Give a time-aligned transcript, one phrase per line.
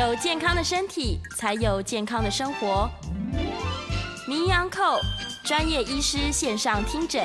[0.00, 2.88] 有健康的身体，才有健康的生活。
[4.26, 4.98] 名医安扣
[5.44, 7.22] 专业医师线上听诊，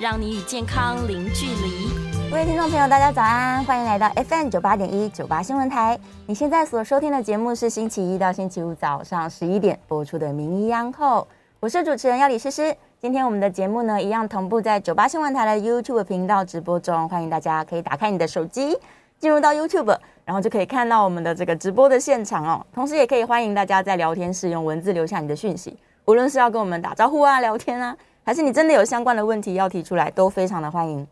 [0.00, 1.90] 让你与健康零距离。
[2.30, 6.00] 各位听众朋友，大家早安，欢迎来到 FM 九八点一九八新闻台。
[6.24, 11.28] 你现在所收听的节目是星期一到星期五早上十一点播出的名医安扣，
[11.60, 12.74] 我是主持人要李诗诗。
[13.02, 18.78] 今天我们的节目呢，一样同步在九八新闻台的 YouTube 频道直播中，欢迎大家可以打开你的手机，
[19.18, 19.98] 进入到 YouTube。
[20.24, 31.06] 然后就可以看到我们的这个直播的现场哦，同时也可以欢迎大家在聊天室用文字留下你的讯息，无论是要跟我们打招呼啊、聊天啊，还是你真的有相关的问题要提出来，都非常的欢迎。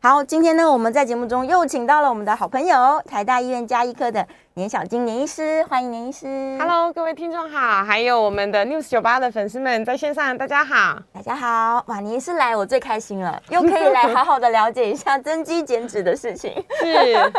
[0.00, 4.24] 好，今天呢，我们在节目中又请到了我们的好朋友，台大医院加医科的
[4.58, 6.26] 年小金年医师，欢迎年医师。
[6.58, 11.80] Hello，各位听众好，还有我们的 News 九八的粉丝们在线上，大家好，大家好。
[11.86, 16.52] 哇，年医师来我最开心了，又可以来好好的了解一下增肌减脂的事情。
[16.80, 17.32] 是，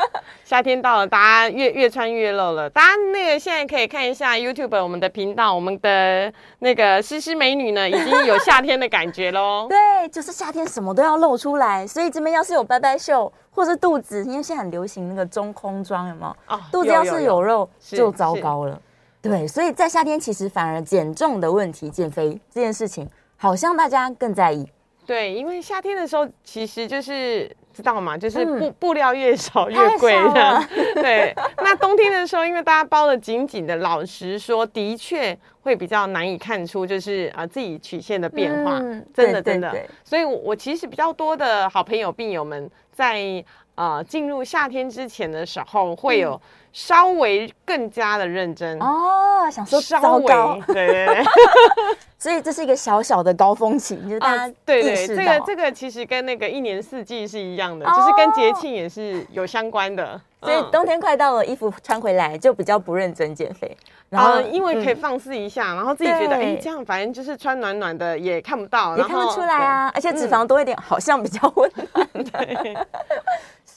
[0.45, 2.70] 夏天到了，大家越越穿越露了。
[2.70, 9.67] 大家那个现在可以看一下 YouTube 我们的频道，我们的那个诗诗美女呢，已经有夏天的感觉喽。
[9.70, 13.29] 对，就是夏天什么都要露出来，所以这边要是有拜拜袖。
[13.51, 16.55] 或是肚子，因为现在很流行那个中空装，有没有？
[16.55, 18.81] 哦，肚子要是有肉就糟糕了。
[19.21, 24.65] 对，所以在夏天其实反而减重的问题、减肥这件事情，好像大家更在意。
[25.05, 30.67] 对，因为夏天的时候其实就是知道吗，就是布、嗯、布料越少越贵的。
[30.95, 38.79] 对，那冬天的时候，因为大家包的紧紧的，老实说，的确会比较难以看出就是啊自己曲线的变化。
[38.79, 39.70] 嗯、真的真的。
[39.71, 42.70] 对对对，所以我，我其实比较多的好朋友、病友们。
[42.91, 43.41] 在
[43.80, 46.40] 呃进入夏天之前的时候，会有
[46.74, 50.62] 稍微更加的认真哦，想说稍微。
[50.68, 51.24] 对，
[52.20, 60.20] 所以这是一个小小的高峰期，就是大家对对，这个这个其实跟那个一年四季是一样的，就是跟节庆也是有相关的。
[60.41, 63.76] 所以冬天快到了，衣服穿回来就比较不认真减肥，
[64.09, 71.72] 然后因为可以放肆一下，然后自己觉得哎这样反正就是穿暖暖的也看不到，也看不出来啊，而且脂肪多一点好像比较温
[72.13, 72.47] 暖。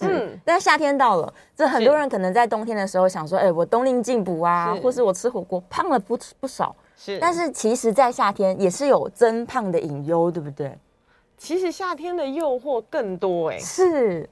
[0.09, 0.19] 对。
[0.21, 6.75] 嗯，但夏天到了，这很多人可能在冬天的时候想说，哎，我冬令进补啊，或是我吃火锅胖了不不少。
[6.97, 10.77] 是，但是其实，在夏天也是有增胖的隐忧，对不对？
[11.37, 14.29] 其实夏天的诱惑更多，哎，是。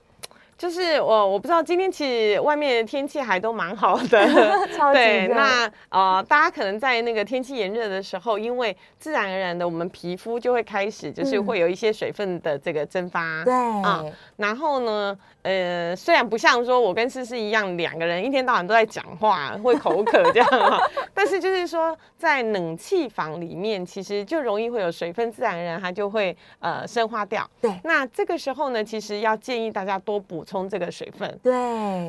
[0.60, 4.26] 就是我我不知道今天其实外面的天气还都蛮好的，
[4.92, 14.04] 对，那呃大家可能在那个天气炎热的时候，因为自然而然的我们皮肤就会开始就是会有一些水分的这个蒸发，对啊，
[14.36, 20.48] 然后呢，呃虽然不像说我跟诗诗一样两个人一天到晚都在讲话会口渴这样，
[21.14, 30.44] 但是就是说在冷气房里面其实就容易会有水分，自然而然它就会呃生化掉，对，那这个时候呢，其实要建议大家多补。
[30.50, 31.52] 充这个水分，对，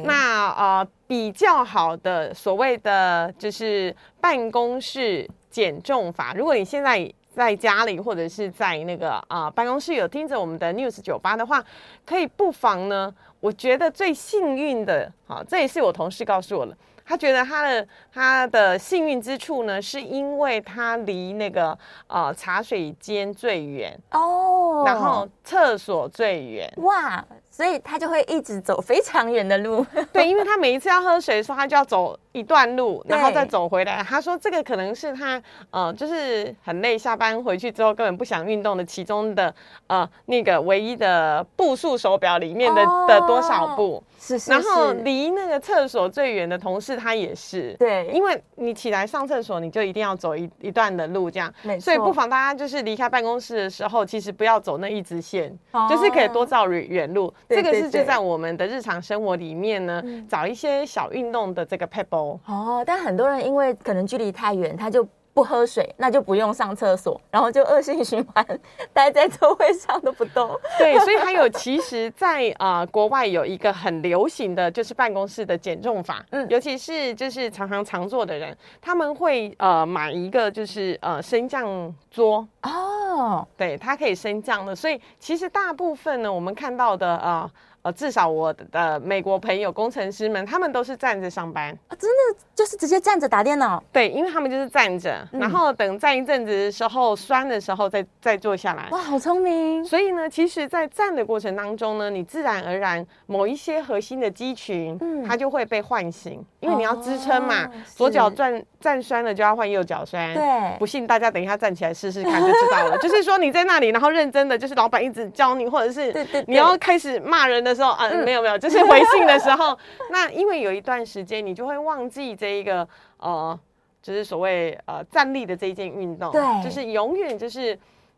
[0.03, 6.33] 那呃比较好的所谓的就是办公室减重法。
[6.33, 11.63] 如果你现在在家里或者是在那个啊、呃、办公室有听着我们的 News 酒吧的话，
[12.03, 13.13] 可以不妨呢。
[13.39, 16.75] 我觉得最幸运的，好，这也是我同事告诉我了。
[17.03, 21.77] 他觉得他的他的幸运之处呢，是因为他离那个
[22.07, 27.25] 呃茶水间最远哦，然后厕所最远哇。
[27.51, 34.01] 所以他就会一直走非常远的路， 对，因为他每一次要喝水的时候，他就要走一段路，然后再走回来。
[34.01, 39.53] 他说这个可能是他呃，就是很累，下班回去之后根本不想运动的其中的
[39.87, 44.01] 呃那个唯一的步数手表里面的、哦、的多少步。
[44.17, 44.51] 是，是，是。
[44.51, 51.51] 然后离那个厕所最远的同事他也是，对，因为你起来上厕所，你就一定要走一一段的路，这样。
[51.81, 57.33] 所以不妨大家就是离开办公室的时候，其实不要走那一直线，哦、就是可以多照远远路。
[57.51, 62.83] 这个是就在我们的日常生活里面呢，找一些小运动的这个撇步哦。
[62.85, 68.45] 但很多人因为可能距离太远，他就不喝水，那就不用上厕所，然后就恶性循环，
[68.93, 70.49] 待在座位上都不动。
[70.77, 87.49] 对，所以还有，其实在，在呃国外有一个很流行的就是办公室的减重法，嗯，尤其是就是常常常坐的人，他们会呃买一个就是呃升降桌哦，对，它可以升降的，所以其实大部分呢，我们看到的啊。
[87.49, 87.51] 呃
[87.83, 93.83] 呃，至少我的美国朋友工程师们，他们都是站着上班啊，真的就是直接站着打电脑。
[93.91, 98.87] 对，因为他们就是站着，嗯、然后等站一阵子的时候，酸的时候再再坐下来。
[98.91, 99.83] 哇，好聪明！
[99.83, 110.31] 所以呢，其实，在站的过程当中呢，你自然而然某一些核心的肌群，嗯，它就会被唤醒，因为你要支撑嘛，哦、左脚站站酸了就要换右脚酸。
[110.35, 112.97] 对，不信大家等一下站起来试试看，就知道了。
[113.01, 116.13] 就是说你在那里，然后认真的，就是老板一直教你，或者是
[116.45, 119.77] 你要开始骂人的时候，啊，没有没有，就是回信的时候，
[120.11, 122.87] 那因为有一段时间你就会忘记这一个
[123.17, 123.57] 呃，
[124.01, 127.77] 就是所谓呃站立的这一件运动，对，就是永远就是。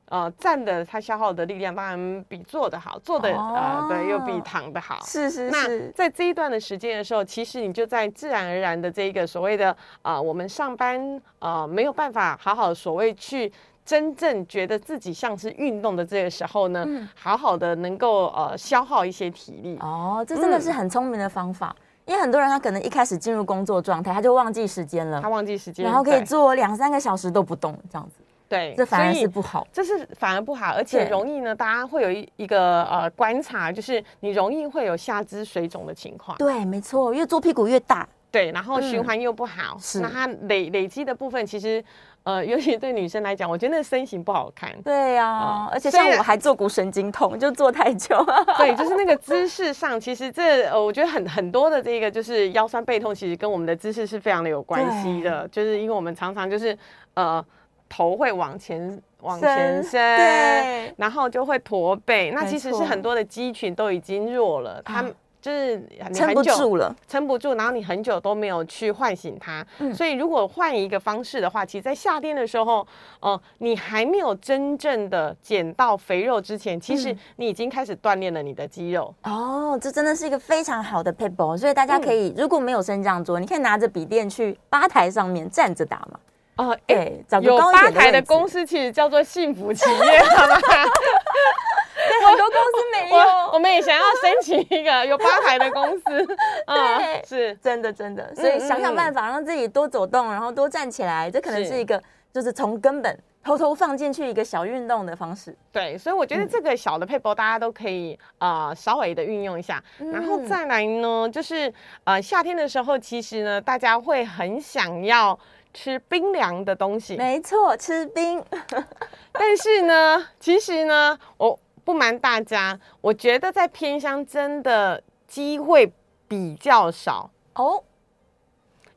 [0.10, 5.00] 呃，站的它消耗的力量当然比坐的好，坐的、哦、呃对，又比躺的好。
[5.06, 5.50] 是是是。
[5.50, 9.72] 那在这一段的时间的时候，其实你就在自然而然的这一个所谓的
[10.04, 13.52] 啊、呃，我们上班呃没有办法好好所谓去
[13.86, 19.78] 真正觉得自己像是运动的这个时候呢，嗯、好好的能够呃消耗一些体力。
[19.82, 28.16] 哦，这真的是很聪明的方法，嗯、因为很多人他可能一开始进入工作状态，他就忘记时间了，他忘记时间，然后可以做两三个小时都不动这样子。
[28.50, 31.56] 对，这反而是不好，这是反而不好，而且容易呢。
[31.56, 36.38] 大家会有一一个呃观察，就是你容易会有下肢水肿的情况。
[36.38, 38.08] 对，没错，越坐屁股越大。
[38.34, 41.82] 对，然后循环又不好，是那它累累积的部分，其实
[42.24, 44.72] 呃，尤其对女生来讲，我觉得那身形不好看。
[44.82, 48.18] 对呀，而且像我还坐骨神经痛，就坐太久。
[48.58, 56.76] 对，就是那个 姿势上，其实这呃，我觉得很很多的这个就是腰酸背痛，其实跟我们的姿势是非常的有关系的，就是因为我们常常就是
[57.14, 57.46] 呃。
[57.90, 62.32] 头会往前往前伸，对，然后就会驼背。
[62.32, 65.06] 那其实是很多的肌群都已经弱了，它
[65.44, 67.54] 就是撑不住了，撑不住。
[67.56, 72.88] 然后你很久都没有去唤醒它，所以如果换一个方式的话，其实，在夏天的时候，
[73.20, 79.14] 哦，你还没有真正的减到肥肉之前，其实你已经开始锻炼了你的肌肉。
[79.24, 81.58] 哦，这真的是一个非常好的撇步。
[81.58, 86.18] 所以大家可以，如果没有升降桌，你可以拿着笔电去吧台上面站着打嘛。
[86.56, 90.56] 哦，哎、欸，有吧台的公司其实叫做幸福企业，好吗？
[92.10, 96.04] 对，很多公司没有，我，我们也想要申请一个有吧台的公司。
[96.68, 98.34] 嗯、对，是真的，真的。
[98.36, 102.02] 所以想想办法让自己多走动，然后多站起来，这可能是一个
[102.32, 105.56] 就是从根本偷偷放进去一个小运动的方式。
[105.72, 109.84] 对，所以我觉得这个小的撇步大家都可以啊、呃、稍微的运用一下。
[110.12, 111.74] 然后再来呢，就是
[112.04, 115.38] 呃夏天的时候，其实呢大家会很想要。
[115.76, 118.40] 吃冰凉的东西，没错，吃冰。
[119.34, 125.92] 但是呢，其实呢，我不瞒大家，我觉得在偏乡真的机会
[126.28, 127.84] 比较少哦。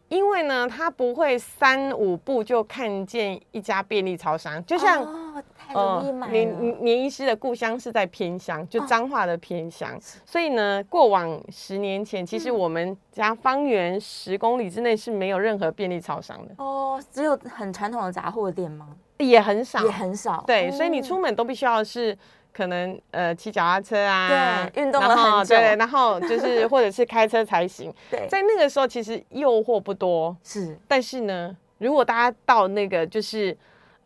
[0.09, 5.03] 因为呢，他不会三五步就看见一家便利超商，就像。
[5.03, 5.23] 哦
[5.75, 6.01] 哦，
[6.31, 16.55] 年年医师的故乡是在偏乡，就彰化的偏乡，哦、所以呢，过往十年前，其实我们家方圆十公里之内是没有任何便利超商的。
[16.57, 18.97] 哦，只有很传统的杂货店吗？
[19.19, 20.45] 也很少，也很少。
[20.47, 22.17] 对，所以你出门都必须要是
[22.57, 27.93] 可能呃骑脚踏车啊，对，运动了很久，对，然后就是 或者是开车才行。
[28.11, 33.57] 对，在那个时候其实诱惑不多，是，但是呢，如果大家到那个就是。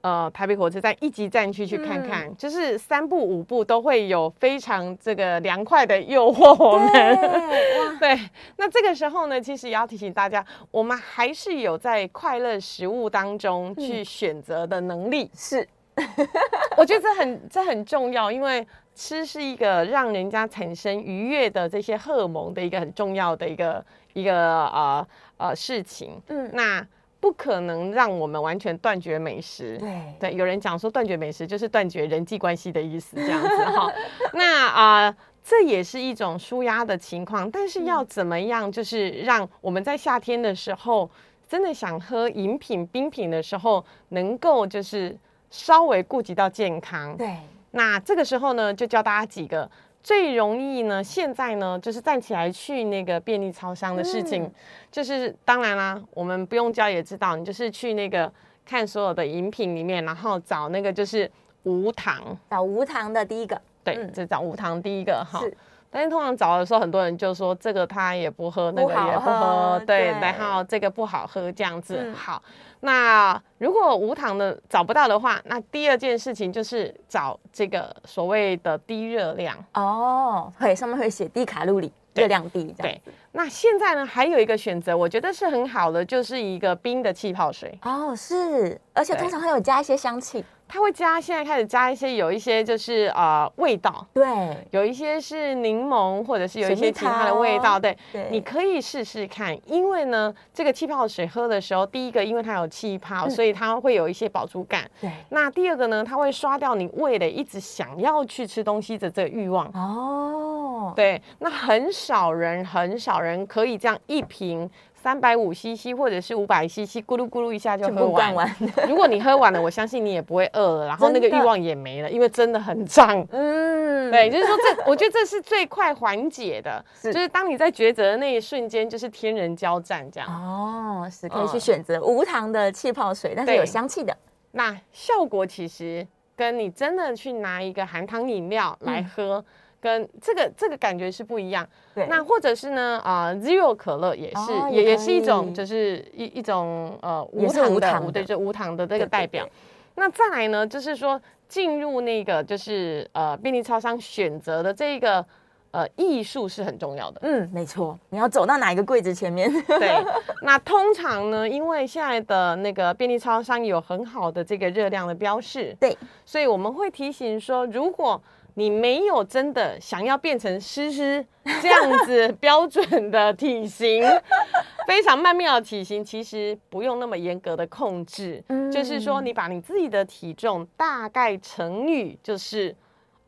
[0.03, 6.91] 呃，台北火车站一级站区去看看，嗯、就是三步五步都会有非常这个凉快的诱惑我们。
[6.91, 15.31] 对， 对，那这个时候呢，其实也要提醒大家，我们还是有在快乐食物当中去选择的能力。
[15.35, 15.69] 是、嗯，
[16.77, 25.07] 我觉得这很这很重要，因为吃是一个让人家产生愉悦的这些荷尔蒙的一个很重要的一个一个呃
[25.37, 26.21] 呃事情。
[26.29, 26.87] 嗯，那。
[27.23, 29.77] 不可能让我们完全断绝美食。
[29.77, 33.93] 对对，有人讲说断绝美食就是断绝人际关系的意思，这样子哈。
[34.33, 37.51] 那啊、呃，这也是一种舒压的情况。
[37.51, 41.11] 但是要怎么样，就是让我们在夏天的时候，
[41.47, 45.15] 真的想喝饮品、冰品的时候，能够就是
[45.51, 47.17] 稍微顾及到健康。
[47.17, 47.37] 对。
[47.73, 49.71] 那这个时候呢，就教大家几个。
[50.03, 54.53] 最容易呢，现在呢，就是站起来去那个便利超商的事情，嗯、
[54.91, 58.33] 就是当然啦，我们不用教也知道，你就是去那个
[58.65, 61.31] 看所有的饮品里面，然后找那个就是
[61.65, 65.43] 无糖，找无糖的第一个，对，嗯、就找无糖第一个哈。
[65.91, 71.99] 但是通常找的时候，很多人就说这个他也不喝，那个也不喝，对，对，然后这个不好喝这样子。
[72.01, 72.43] 嗯、好，
[72.81, 82.95] 那如果无糖的找不到的话，那第二件事情就是找这个所谓的低热量哦，会，上面会写低卡路里，热量低这样。
[82.95, 83.01] 对，
[83.33, 87.79] 那现在呢还有一个选择，我觉得是很好的，就是一个冰的气泡水。
[87.83, 90.45] 哦，是，而且通常会有加一些香气。
[90.73, 94.25] 它会加，现在开始加一些，有一些就是呃味道，对，
[94.71, 99.59] 有一些是柠檬，或者是有一些其他的味道，对，对，你可以试试看。
[99.67, 104.89] 因为呢，这个气泡水喝的时候，第一个因为它有气泡，嗯、所以它会有一些饱足感。
[105.01, 109.67] 对，那第二个呢，它会刷掉你胃里一直想要去吃东西的这个欲望。
[109.75, 114.71] 哦，对，那很少人，很少人可以这样一瓶
[115.03, 118.35] 三百五 CC 或者是五百 CC，咕噜咕噜一下就喝完。
[118.35, 123.27] 完如果你喝完了，我相信你也不会饿了，然后那个欲望也没了，因为真的很胀。
[123.31, 130.29] 嗯，对，就是说这，我觉得这是最快缓解的，是就是当你在抉择的那一瞬间，就是天人交战这样。
[130.29, 134.15] 哦，是可以去选择无糖的气泡水，但是有香气的。
[134.53, 139.39] 那效果其实跟你真的去拿一个含糖饮料来喝。
[139.39, 139.45] 嗯
[139.81, 142.07] 跟这个这个感觉是不一样，对。
[142.07, 147.47] 那或者是呢，啊、呃、，Zero 可乐也是，哦、也也是一种，就是一一种呃无
[147.81, 149.45] 糖的，对，就无糖的这个代表。
[149.45, 149.53] 对对对，
[149.95, 155.25] 那再来呢，就是说进入那个就是呃便利超商选择的这个
[155.71, 157.21] 呃艺术是很重要的。
[157.23, 159.51] 嗯，没错，你要走到哪一个柜子前面？
[159.67, 160.05] 对。
[160.43, 165.97] 那通常呢，因为现在的那个便利超商有很好的这个热量的标示，对，
[166.27, 168.21] 所以我们会提醒说，如果
[168.55, 171.25] 你没有真的想要变成诗诗
[171.63, 174.03] 这样子 标准的体型，
[174.87, 182.75] 非常曼妙的体型，其实不用那么严格的控制，嗯、就是说你把你自己的体重大概乘以就是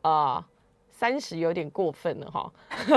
[0.01, 0.43] 呃。
[1.03, 2.49] 三十有点过分了哈，
[2.87, 2.93] 就是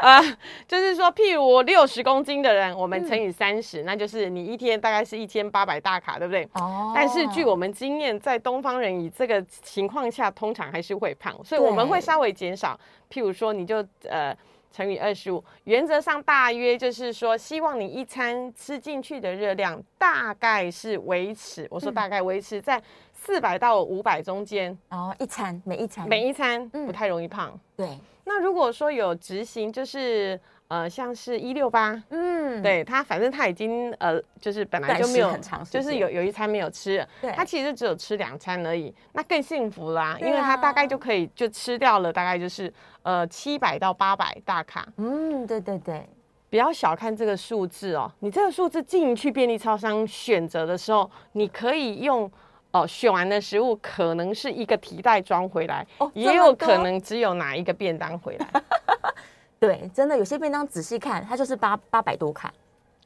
[0.00, 0.20] 呃，
[0.66, 6.42] 就是说，譬如我六十公斤的人，我们乘以三十，嗯，那就是你一天大概是一千八百大卡，对不对？
[6.54, 6.90] 哦。
[6.92, 12.76] 但是据我们经验，在东方人以这个情况下，通常还是会胖，所以我们会稍微减少。
[13.08, 13.76] 譬如说，你就
[14.08, 14.36] 呃
[14.72, 22.82] 乘以二十五，原则上大约就是说，希望你一餐吃进去的热量大概是维持，我说大概维持在。
[23.20, 24.76] 四百到五百中间。
[24.90, 26.08] 哦，一餐每一餐。
[26.08, 27.50] 每一餐不太容易胖。
[27.52, 35.36] 嗯、对，那如果说有执行，就是呃，像是一六八，嗯，对他，反正他已经呃，就是本来就没有，
[35.70, 42.72] 就是有有一餐没有吃，对，他其实只有吃两餐而已，那更幸福啦，啊，因为他大概就可以就吃掉了，大概就是
[43.02, 44.86] 呃七百到八百大卡。
[44.98, 46.06] 嗯，对对对，
[46.50, 52.30] 不要小看这个数字哦，你这个数字进去便利超商选择的时候，你可以用。
[52.70, 58.62] 哦，选完的食物可能是一个提袋装回来，哦，也有可能只有拿一个便当回来。
[59.58, 62.52] 对，真的有些便当仔细看，它就是八八百多卡。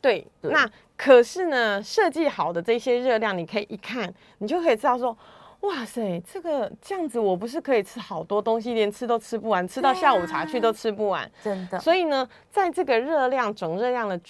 [0.01, 5.17] 对，对，那可是呢，设计好的这些热量，你可以一看，你就可以知道说，
[5.61, 11.31] 哇塞，这个这样子，我不是可以吃好多东西，连吃都吃不完，吃到下午茶去都吃不完。
[11.41, 11.79] 真的。
[11.79, 14.21] 所以呢，在这个热量总热量的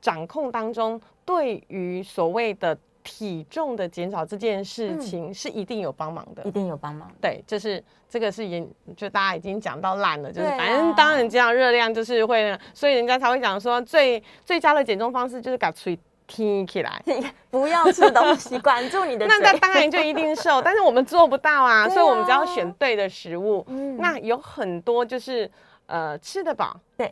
[0.00, 2.78] 掌控当中，对于所谓的。
[3.06, 7.08] 体重的减少这件事情是一定有帮忙的，一定有帮忙。
[7.20, 15.96] 对，就是这个是已就大家已经讲到烂了，就是反正当然这样热量就是会，所以人家才会讲说最最佳的减重方式就是把嘴
[16.26, 17.00] 听起来，
[17.48, 19.38] 不要吃东西，管住你的 嘴。
[19.38, 23.64] 那那当然就一定瘦，但是我们做不到啊，所以我们只要选对的食物。
[23.68, 25.48] 嗯那有很多就是
[25.86, 27.08] 呃吃得饱，对。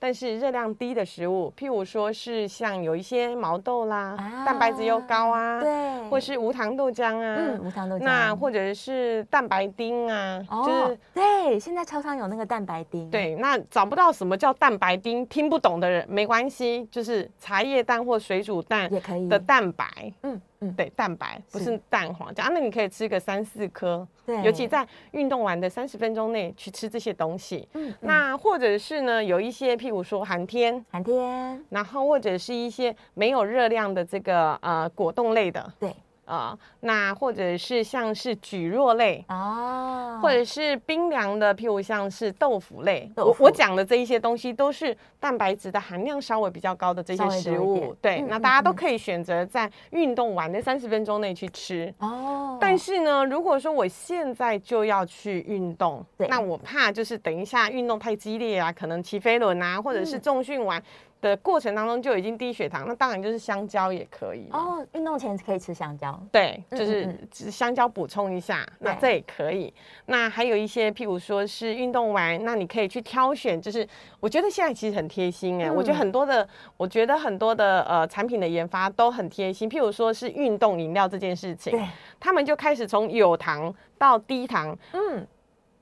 [0.00, 19.84] 但是热量低的食物，譬如说是像有一些毛豆啦，啊、蛋白质又高啊，对，或是无糖豆浆啊，嗯，无糖豆浆，那或者是蛋白丁啊，哦、就是对，现在超商有那个蛋白丁，对，那找不到什么叫蛋白丁，听不懂的人没关系，就是茶叶蛋或水煮蛋也可以的蛋白，
[20.22, 20.40] 嗯。
[20.60, 21.80] 嗯，对，蛋白不是。
[21.88, 27.66] 蛋黄，这样那你可以吃个三四颗，对，尤其在运动完的三十分钟内去吃这些东西。
[27.72, 35.94] 嗯，那或者是呢，有一些譬如说寒天，寒天，然后或者是一些没有热量的这个呃果冻类的，对。
[36.30, 43.10] 啊、呃，那或者是像是蒟蒻类哦，或者是冰凉的，譬如像是豆腐类。
[43.16, 47.94] 腐我我讲的这一些东西都是蛋白质的含量稍微比较高的这些食物。
[48.00, 52.56] 对、嗯，那大家都可以选择在运动完的三十分钟内去吃哦。
[52.60, 60.78] 但是呢，如果说我现在就要去运动，那我怕就是等一下运动太激烈啊，可能骑飞轮啊，或者是重训完。
[60.78, 60.84] 嗯
[61.20, 64.84] 的过程当中就已经低血糖，那当然就是香蕉也可以哦。
[64.92, 69.72] 运动前可以吃香蕉，对，就是香蕉补充一下，嗯嗯，那这也可以。
[70.06, 73.86] 那还有一些，譬如说是运动完，那你可以去挑选，就是
[74.18, 79.68] 我觉得现在其实很贴心哎、欸嗯，我觉得很多的，我觉得很多的呃产品的研发都很贴心。
[79.68, 81.86] 譬如说是运动饮料这件事情，对，
[82.18, 85.26] 他们就开始从有糖到低糖，嗯。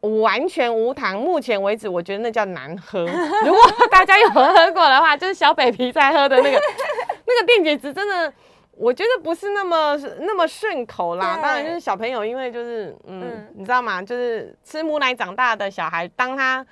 [0.01, 3.01] 完全无糖，目前为止我觉得那叫难喝。
[3.45, 6.61] 如果大家有喝过的话，就是小北皮在喝的那个
[7.27, 8.33] 那个电解质，真的
[8.73, 11.39] 我觉得不是那么那么顺口啦。
[11.43, 14.01] 当然就是小朋友，因为就是嗯，嗯，你知道吗？
[14.03, 16.65] 就是吃母奶长大的小孩，当他。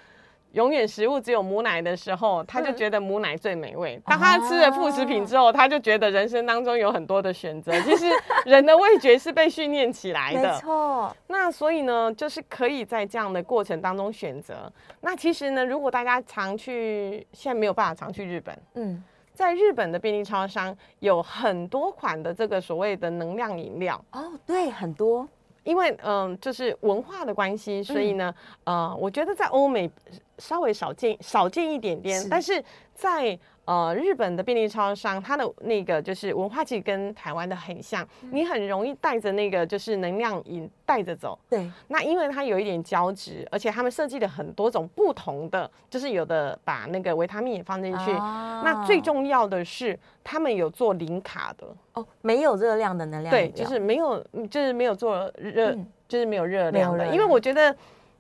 [0.57, 4.01] 永远食物只有母奶的时候，他就觉得母奶最美味。
[4.07, 7.79] 当他吃了副食品之后，他就觉得人生当中有很多的选择。
[7.85, 8.07] 其实
[8.47, 11.15] 人的味觉是被训练起来的，没错。
[11.27, 14.73] 那所以呢，就是可以在这样的过程当中选择。
[15.03, 25.29] 那其实呢，如果大家常去，现在没有办法常去日本，嗯，在日本的便利超商有很多款的这个所谓的能量饮料哦，对，很多。
[25.67, 29.91] 因为嗯、呃，就是文化的关系，所以呢，嗯、呃，我觉得在欧美
[30.39, 32.29] 稍微少见少见一点点，是。
[32.29, 41.39] 但是在呃日本的便利超商，它的那个就是文化其实跟台湾的很像，嗯、你很容易带着那个就是能量饮带着走。
[41.51, 48.13] 对，那因为它有一点胶质，而且他们设计了很多种不同的，就是有的把那个维他命也放进去。
[48.13, 51.67] 哦、那最重要的是，他们有做零卡的。
[51.95, 57.07] 哦，没有热量的能量，对，就是没有，就是没有做热，嗯、就是没有热量的。
[57.09, 57.77] 因为我觉得，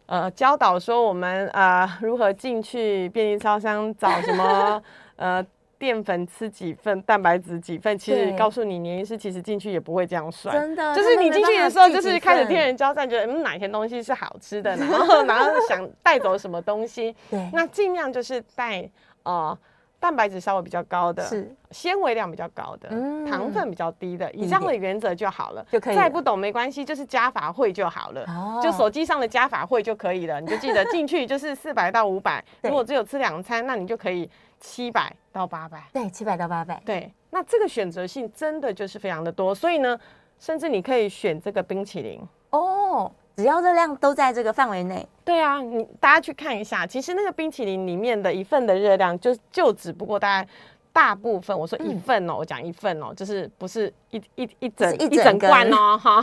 [0.07, 4.83] 呃，教导说我们啊、呃、如何进去便利超商找什么
[5.17, 5.45] 呃
[5.79, 18.89] 淀粉吃几份，蛋白质几份，其实告诉你，年医师其实进去也不会这样算，真的，就是你进去的时候就是开始天人交战，觉得嗯哪些东西是好吃的，然后 然后想带走什么东西，对，那尽量就是带
[19.25, 19.59] 呃。
[20.07, 25.97] 蛋白质稍微比较高的，是纤维量比较高的，嗯、糖分比较低的，以这样的原则就好了，就可以。
[25.97, 30.41] 再不懂没关系，就是加法会就好了，哦、就手机上的加法会就可以了。
[30.41, 35.83] 你就记得进去就是四百到五百， 如果只有吃两餐，那你就可以七百到八百。
[35.93, 36.81] 对，七百到八百。
[36.87, 39.99] 对，那这个选择性真的就是非常的多，所以呢，
[40.39, 43.11] 甚至你可以选这个冰淇淋哦。
[43.37, 50.49] 只要热量都在这个范围内，对啊，你大家去看一下，其实那个冰淇淋里面的一份的热量就就只不过大概。
[50.97, 56.23] 大部分我说一份哦，我讲一份哦，就是不是一一一整一整罐哦，哈，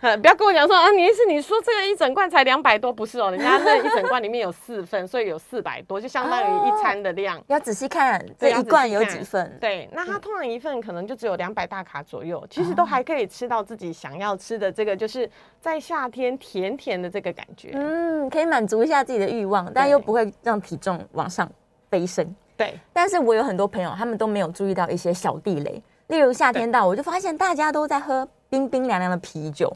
[0.00, 7.38] 不要跟我讲说啊，你意思你说这个一整罐才两百多，不是哦，人家那一整罐里面有四份，所以有四百多，就相当于一餐的量。
[7.48, 9.58] 要仔细看这一罐有几份？
[9.60, 15.30] 对，那它通常一份可能就只有两百大卡左右，其实都还可以吃到自己想要吃的这个，就是
[15.60, 17.72] 在夏天甜甜的这个感觉。
[17.74, 21.46] 嗯，可以满足一下自己的欲望，但又不会让体重往上
[21.90, 22.34] 飞升。
[22.56, 29.70] 对，但是我有很多朋友，他们都没有注意到一些小地雷，例如夏天到，我就发现大家都在喝冰冰凉凉的啤酒。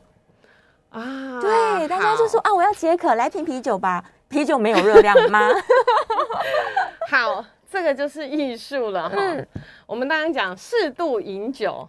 [0.89, 5.49] 啊，对，大家就说啊，我要解渴，来瓶啤酒吧， 啤酒没有热量吗？
[7.11, 9.15] 好，这个就是艺术了哈。
[9.17, 9.47] 嗯，
[9.87, 11.87] 我们当然讲适度饮酒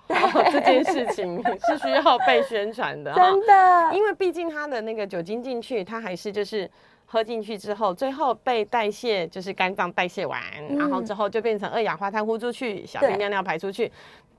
[0.52, 6.70] 这件事情是需要被宣传的，真的，因为毕竟它的那个酒精进去，它还是就是。
[7.12, 13.92] 喝进去之后，最后被代谢，就是肝脏代谢完，嗯、然后之后就变成二氧化碳呼出去，小便尿尿排出去。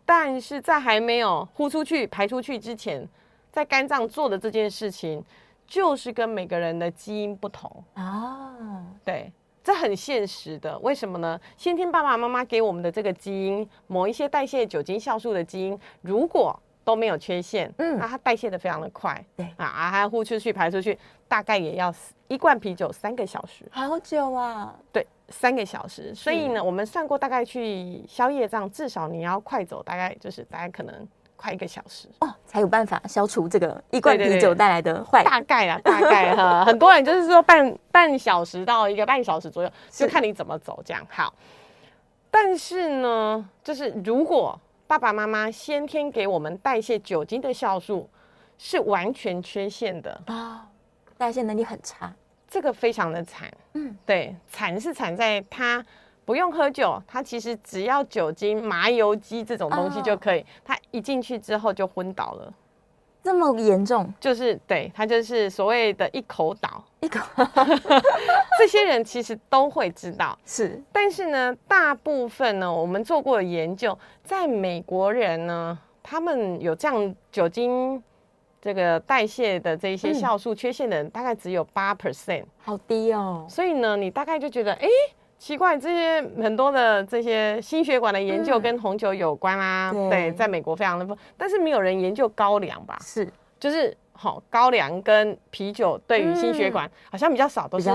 [0.06, 3.06] 但是在还没有呼出去、排出去之前，
[3.50, 5.22] 在肝脏做的这件事情，
[5.66, 8.86] 就是跟每个人的基因不同哦。
[9.04, 9.30] 对，
[9.62, 10.78] 这很现实的。
[10.78, 11.38] 为什么呢？
[11.58, 21.94] 先天爸爸妈妈给我们的这个基因，某一些代谢酒精酵素的基因，如果都没有缺陷，嗯，那它代谢的非常的快，对啊，还要呼出去、排出去，大概也要
[22.28, 26.12] 一罐啤酒三个小时，好久啊，对，三个小时。
[26.14, 35.22] 所以呢，嗯、我们算过，大概去宵夜这样，至少你要快走，大概就是大概可能快一个小时哦，才有办法消除这个一罐啤酒带来的坏。
[35.22, 41.06] 大概啊，大概哈， 很多人就是说半半小时到一个半小时左右，就看你怎么走这样。
[41.08, 41.32] 好，
[42.28, 44.58] 但是呢，就是如果。
[44.92, 48.06] 爸爸妈妈先天给我们代谢酒精的酵素
[48.58, 50.60] 是完全缺陷的啊、哦，
[51.16, 52.14] 代谢能力很差，
[52.46, 53.50] 这个非常的惨。
[53.72, 55.82] 嗯，对，惨是惨在他
[56.26, 62.52] 不用喝酒，他其实只要酒精、麻油鸡这种东西就可以，哦、他一进去之后就昏倒了。
[63.22, 67.20] 这么严重，就是对他就是所谓的一口倒，一口。
[68.58, 70.82] 这些人其实都会知道，是。
[70.92, 78.02] 但是呢，大部分呢，我们做过的研究，在美国人呢，他们有这样酒精
[78.60, 83.46] 这个代谢的这些酵素缺陷的人，嗯、大概只有八 percent，好低哦。
[83.48, 84.88] 所以呢，你大概就觉得，哎。
[85.42, 92.96] 奇怪，这些很多的这些心血管的研究跟红酒有关啊，嗯、对，在美国非常的多，但是没有人研究高粱吧？
[93.02, 93.28] 是，
[93.58, 97.90] 就是好、哦、高粱跟啤酒对于心血管好像比较少，都是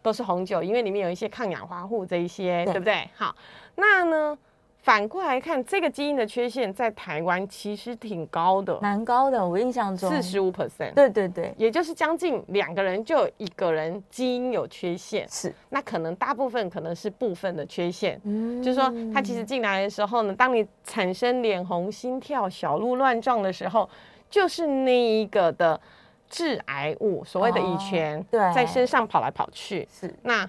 [0.00, 3.06] 都是红酒，因为里面有一些抗氧化物这一些，对，对不对？
[3.14, 3.36] 好，
[3.74, 4.38] 那呢？
[4.86, 9.44] 反过来看，这个基因的缺陷在台湾其实挺高的，蛮高的。
[9.44, 15.28] 我印象中四十五 percent，对对对，也就是将近两个人就有一个人基因有缺陷。
[15.28, 18.20] 是，那可能大部分可能是部分的缺陷。
[18.22, 23.90] 嗯，就是说他其实进来的时候呢，当你产生脸红、心跳、小鹿乱撞的时候，
[24.30, 25.80] 就是那一个的
[26.30, 29.88] 致癌物，所谓的乙醛，对，在身上跑来跑去。
[29.92, 30.48] 是，那。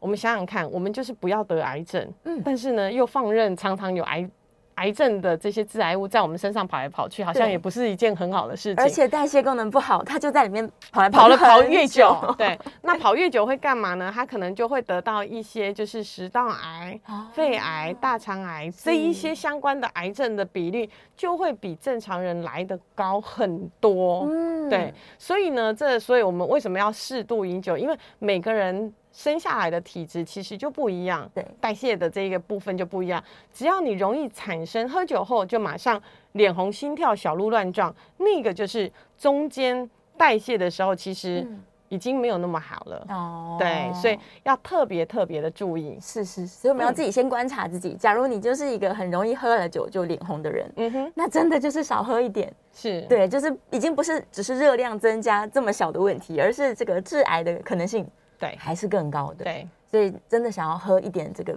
[0.00, 4.28] 我们想想看，我们就是不要得癌症，嗯，但是呢，又放任常常有癌
[4.76, 8.82] 癌症的这些致癌物在我们身上跑来跑去，好像也不是一件很好的事情。
[8.82, 12.16] 而且代谢功能不好，它就在里面跑来跑了跑越久。
[12.38, 14.10] 对， 那跑越久会干嘛呢？
[14.14, 16.98] 它可能就会得到一些就是食道癌、
[17.34, 24.26] 肺癌、大肠癌这一些相关的癌症的比例就会比正常人来的高很多。
[24.30, 27.76] 嗯，对，所以呢，这所以我们为什么要适度饮酒？
[27.76, 28.90] 因为每个人。
[29.12, 33.22] 生下来的体质其实就不一样，对，代谢的这个部分就不一样。
[33.52, 36.00] 只要你容易产生喝酒后就马上
[36.32, 41.44] 脸红、心跳、小鹿乱撞，那个就是中间代谢的时候其实
[41.88, 43.06] 已经没有那么好了。
[43.08, 45.98] 哦、嗯，对，所以要特别特别的注意。
[46.00, 47.94] 是是，所以我们要自己先观察自己。
[47.94, 52.52] 假如你就是一个很容易喝了酒就脸红的人，嗯哼，那真的就是少喝一点。
[52.72, 58.06] 是对，就是已经不是只是热量增加这么小的问题，而是这个致癌的可能性。
[58.40, 59.44] 对，还是更高的。
[59.44, 61.56] 对，所以真的想要喝一点这个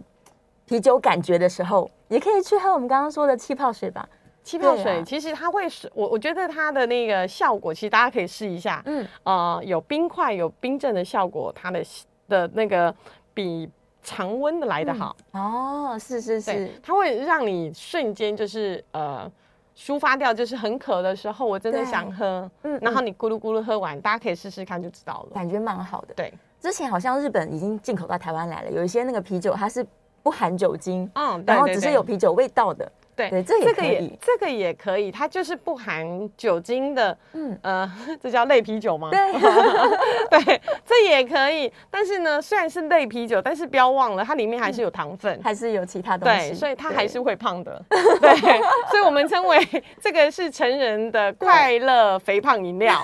[0.65, 4.07] 啤酒感觉的时候，也可以去喝我们刚刚说的气泡水吧。
[4.43, 8.83] 气泡水其实它会是，我我觉得它的那个效果，其实大家可以试一下。
[8.85, 11.81] 嗯，呃，有冰块、有冰镇的效果，它的
[12.27, 12.93] 的那个
[13.33, 15.15] 比常温的来的好。
[15.31, 19.31] 哦，是是是，它会让你瞬间就是呃
[19.77, 22.51] 抒发掉，就是很渴的时候，我真的想喝。
[22.63, 26.13] 嗯，然后你咕噜咕噜喝完，大家可以试试看就知道了，感觉蛮好的。
[26.15, 26.33] 对。
[26.63, 29.85] 之前好像日本已经进口到台湾来了，有一些那个啤酒它是
[30.23, 32.89] 不含酒精，嗯，然后只是有啤酒味道的。
[33.15, 39.09] 对，对，这也可以，这个也可以，它就是不含酒精的，嗯呃， 这叫类啤酒吗？
[39.11, 39.19] 对，
[40.43, 41.71] 对，这也可以。
[41.91, 47.79] 但是呢，虽然是类啤酒，但是不要忘了，它里面还是有糖分，还是有其他东西，对，所以它还是会胖的。
[47.89, 48.35] 对，
[48.89, 49.59] 所以我们称为
[50.01, 52.99] 这个是成人的快乐肥胖饮料。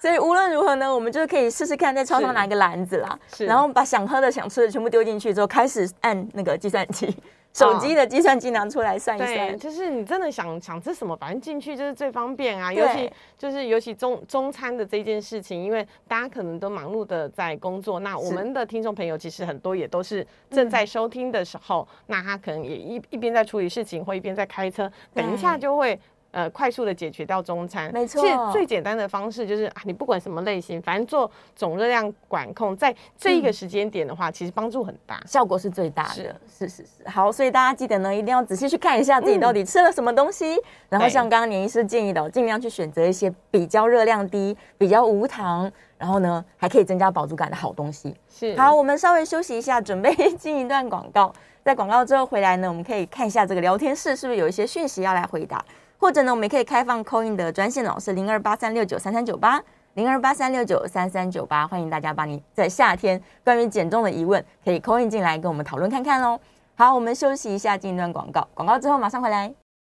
[0.00, 7.14] 所以无论如何呢，我们就是可以试试看，在超市拿一个篮子啦，是，然后把想喝的、想吃的全部丢进去之后，开始按那个计算机。
[7.54, 12.72] 手机的计算机拿出来算一算，对，就是你真的想想吃什么，反正进去就是最方便啊。
[12.72, 25.98] 尤其就是尤其中中餐的这件事情，因为大家可能都忙碌的在工作，那我们的听众朋友其实很多也都是正在收听的时候，那他可能也一一边在处理事情，或一边在开车，等一下就会。
[26.30, 28.20] 呃，快速的解决掉中餐，没错。
[28.20, 36.10] 其实最简单的方式就是啊，你不管什么类型，反正做总热量管控，在这一个时间点的话，嗯、其实帮助很大，效果是最大的。
[36.14, 37.08] 是是是是。
[37.08, 48.14] 好，所以大家记得呢，一定要仔细去看一下自己到底吃了什么东西，嗯、然后像刚刚年医师建议的，尽量去选择一些比较热量低、比较无糖，然后呢还可以增加饱足感的好东西。
[48.28, 48.54] 是。
[48.56, 51.32] 好，我们稍微休息一下，准备进一段广告。
[51.64, 55.64] 在广告之后回来呢，我们可以看一下这个聊天室是不是有一些讯息要来回答。
[55.98, 59.60] 或者呢，我们也可以开放 Coin 的专线哦，是零二八三六九三三九八，
[59.94, 66.38] 零二八三六九三三九八，欢迎大家把你在夏天关于减重的疑问可以 call in 进来跟我们讨论看看喽。
[66.76, 69.52] 好，我们休息一下，进一段广告，广告之后马上回来。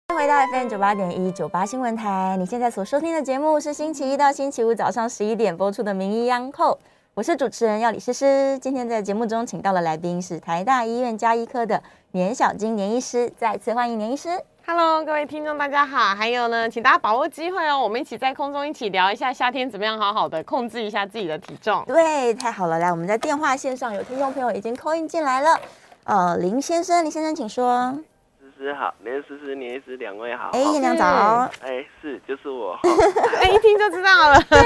[0.09, 6.73] 欢迎回到 FM 九八点一九八新闻台，你现在所收听的节目是星期一到星期五早上十一点播出的《名医央叩》，
[7.14, 8.59] 我是主持人药理诗诗。
[8.59, 14.29] 今天在节目中请到的来宾是台大医院加医科的年小金年医师，再次欢迎年医师。
[14.66, 16.14] Hello，各位听众，大家好。
[16.14, 21.85] 还有呢，请大家把握机会哦，我们一起在空中一起聊一下夏天怎么样好好的控制一下自己的体重。
[21.87, 25.61] 对，太好了，来，我们在电话线上有听众朋友已经 call in 进来了。
[26.05, 27.92] 呃，林先生，林先生，请说。
[28.40, 30.48] 思思好，连诗诗、年医师两位好。
[30.55, 31.46] 哎，叶娘早。
[31.61, 32.79] 哎，是，就是我。
[33.42, 34.40] 哎，一听就知道了。
[34.48, 34.61] 对。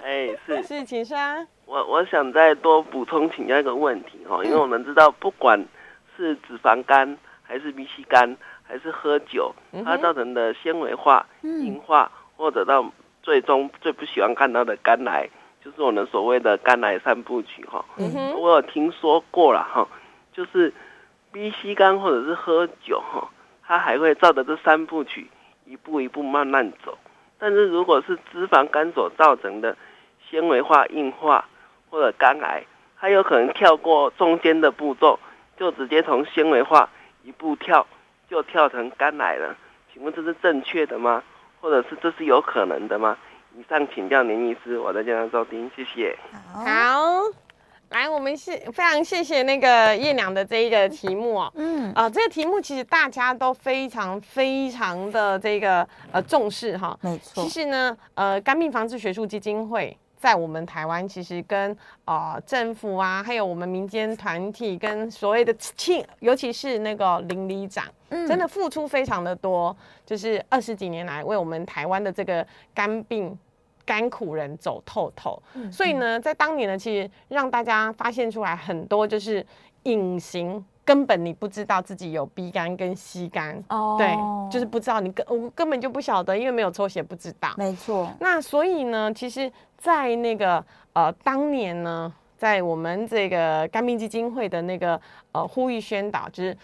[0.00, 1.14] 哎，是是，请说。
[1.66, 5.62] 我我想再多补充请教一个问题哦，因为我们知道，不管
[6.16, 8.34] 是脂肪肝还是鼻息肝。
[8.62, 12.84] 还是喝酒，它造成的纤维化、硬化，或者到
[13.22, 15.28] 最终最不喜欢看到的肝癌，
[15.64, 17.84] 就是我们所谓的肝癌三部曲哈。
[18.36, 19.86] 我有听说过了哈，
[20.32, 20.72] 就是
[21.32, 23.30] B、C 肝或者是喝酒哈，
[23.66, 25.28] 它还会照着这三部曲
[25.66, 26.98] 一步一步慢慢走。
[27.38, 29.76] 但是如果是脂肪肝所造成的
[30.28, 31.44] 纤维化、硬化
[31.90, 32.64] 或者肝癌，
[32.98, 35.18] 它有可能跳过中间的步骤，
[35.56, 36.88] 就直接从纤维化
[37.24, 37.86] 一步跳。
[38.32, 39.54] 就跳成肝癌了，
[39.92, 41.22] 请问这是正确的吗？
[41.60, 43.14] 或者是这是有可能的吗？
[43.54, 46.16] 以上请教您医师，我在健康收听，谢谢。
[46.54, 47.20] 好，
[47.90, 51.52] 来，我们谢非常谢谢那个叶娘的这一个题目哦。
[51.56, 56.98] 嗯啊、呃，这个题目其实大家都非常非常的这个呃重视哈。
[57.02, 57.44] 没错。
[57.44, 59.94] 其实呢，呃，肝病防治学术基金会。
[60.22, 73.36] 在我们台湾，其实跟啊、呃、政府啊，还有我们民间团体，跟所谓的亲，尤其是那个邻里长，嗯，真的付出非常的多，就是二十几年来为我们台湾的这个肝病
[73.84, 75.42] 甘苦人走透透。
[75.54, 79.44] 嗯、所以呢，在当年呢，其实让大家发现出来很多就是
[79.82, 84.16] 隐形根本你不知道自己有 B 肝跟 C 肝，哦，对，
[84.50, 87.54] 就是不知道，你根我根本就不晓得，因为没有抽血不知道。
[87.56, 88.10] 没错。
[88.18, 96.56] 那所以呢，其实，在那个呃当年呢，在我们这个肝病基金会的那个呃呼吁宣导，就是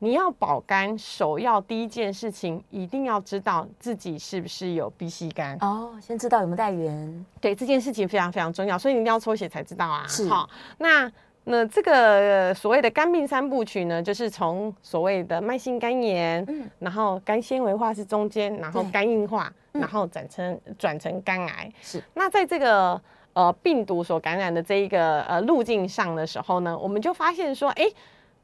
[0.00, 5.56] 你要保肝，首要第一件事情，一定要知道自己是不是有 B、C 肝。
[5.62, 7.26] 哦，先知道有没有带源。
[7.40, 10.04] 对，这件事情非常非常重要，所以你一定要抽血才知道啊。
[10.06, 10.28] 是。
[10.28, 10.46] 好，
[10.76, 11.10] 那。
[11.44, 21.72] 那这个所谓的肝病三部曲呢，就是从所谓的慢性肝炎，嗯，然后肝纤维化是中间，然后肝硬化，然后转成转成肝癌。
[21.82, 22.02] 是。
[22.14, 23.00] 那在这个
[23.34, 27.84] 呃病毒所感染的这一个呃路径上的时候呢，我们就发现说，哎。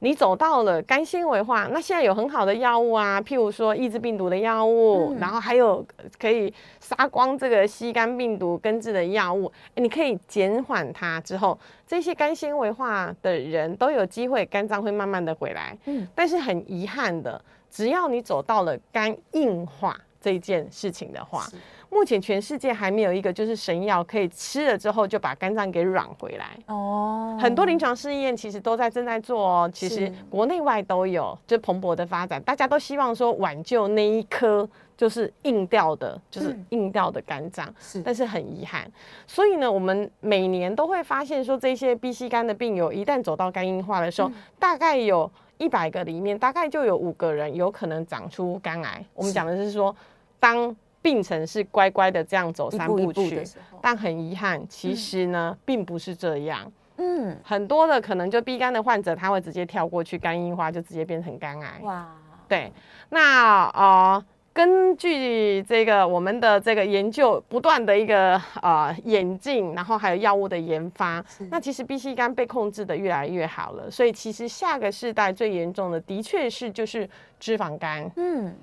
[0.03, 5.87] 你走到了肝纤维化，那现在有很好的药物啊，譬如说抑制病毒的药物，嗯、然后还有
[6.19, 15.77] 可以杀光这个吸肝病毒根治的药物，你可以减缓它之后，这些肝纤维化的人都有机会肝脏会慢慢的回来。
[15.85, 21.47] 嗯，但是很遗憾的，只要你走到了肝硬化这件事情的话。
[21.91, 27.37] 目前全世界还没有一个就是神药，可以吃了之后就把肝脏给软回来哦。
[27.41, 32.41] 很多临床试验其实都在正在做哦，其实国内外都有，就蓬勃的发展。
[32.43, 37.67] 大家都希望说挽救那一颗就是硬掉的，就是硬掉的肝脏。
[37.81, 38.91] 是，但是很遗憾。
[39.27, 49.05] 所以呢，我们每年都会发现说，这些 B、C 肝的病友一旦走到肝硬化的时候，大概有一百个里面，大概就有五个人有可能长出肝癌。
[49.15, 49.95] 我们讲的是说，
[50.39, 53.45] 当病程是乖乖的这样走三部曲，一步一步，
[53.81, 56.71] 但很遗憾，其实呢、嗯，并不是这样。
[56.99, 61.81] 嗯，很多的可能就 B 肝的患者，他会直接跳过去肝硬化，就直接变成肝癌。
[61.83, 62.07] 哇，
[62.47, 62.71] 对。
[63.09, 73.91] 那呃，根据这个我们的这个研究，不断的一个呃演进，然后还有药物的研发，那其实 B、C 肝被控制的越来越好了。
[73.91, 77.09] 所以其实下个世代最严重的，的确是就是
[77.39, 78.11] 脂肪肝。
[78.17, 78.55] 嗯。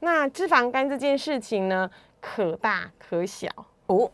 [0.00, 3.48] 那脂肪肝这件事情呢，可大可小
[3.86, 4.10] 哦。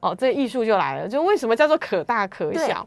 [0.00, 2.86] 哦，这艺术就来了，就为什么叫做可大可小？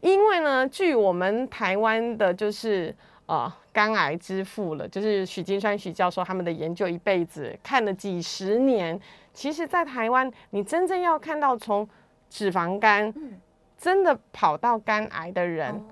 [0.00, 2.94] 因为呢，据我们台湾的，就是
[3.26, 8.98] 呃肝癌之父了，就是许金川许教授他们的研究，一辈子看了几十年。
[9.34, 11.86] 其实，在台湾，你真正要看到从
[12.30, 13.12] 脂肪肝
[13.76, 15.84] 真的跑到肝癌的人，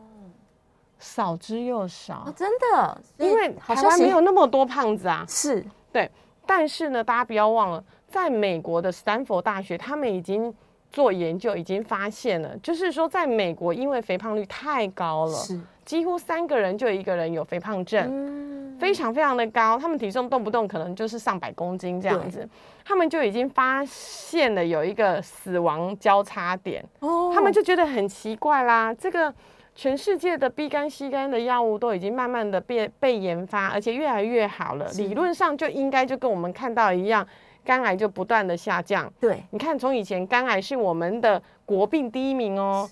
[0.98, 2.24] 少之又少。
[2.26, 5.24] 哦，真的，因为台湾没有那么多胖子啊。
[5.28, 5.62] 是。
[5.92, 6.10] 对，
[6.46, 10.52] 但是呢，大家不要忘了，在美国的斯坦福大学，他们已经
[10.90, 22.48] 做研究，已经发现了，就是说，在美国，因为肥胖率太高了，是几乎三个人就一个人有肥胖症，嗯，非常非常的高，他们体重动不动可能就是上百公斤这样子，
[22.84, 29.32] 他们就已经发现了有一个死亡交叉点，哦，他们就觉得很奇怪啦，这个。
[29.74, 34.86] 全世界的 B 肝、C 肝的药物都已经慢慢的被被研发，而且越来越好了。
[34.92, 37.26] 理论上就应该就跟我们看到一样，
[37.64, 39.10] 肝癌就不断的下降。
[39.18, 42.88] 对，你看从以前肝癌是我们的国病第一名哦，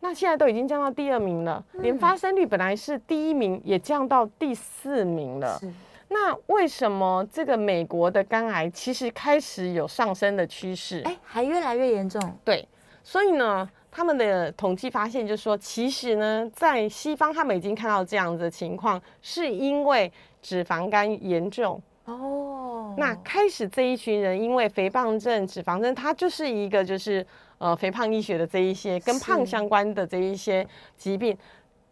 [0.00, 5.60] 那现在都已经降到第二名了，连发生率本来是第一名也降到第四名了。
[6.08, 11.02] 那为什么这个美国的肝癌其实开始有上升的趋势？
[11.04, 12.20] 哎，还越来越严重。
[12.42, 12.66] 对，
[13.04, 13.68] 所以呢。
[13.94, 22.94] 他们的统计发现，就是说，其实呢，在西方他们已经看到这样子的情况，是因为脂肪肝严重哦。
[22.96, 27.24] 那开始这一群人，因为肥胖症、脂肪症，它就是一个就是
[27.58, 31.36] 呃肥胖医学的这一些跟胖相关的这一些疾病，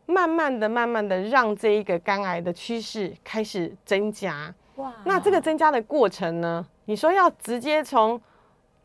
[0.07, 4.55] 慢慢的、慢慢的让这一个肝癌的趋势开始增加。
[4.77, 4.91] 哇！
[5.05, 8.19] 那这个增加的过程呢，你说要直接从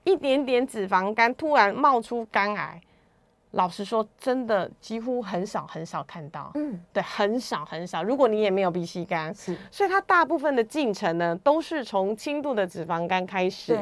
[0.04, 2.82] 一点点脂肪肝突然冒出肝癌？
[3.56, 8.04] 老实说，真的几乎很少很少看到，嗯，对，很少很少。
[8.04, 13.74] 如果你也没有 B、C 肝，是，所以它大部分的进程呢，都是从轻度的脂肪肝开始，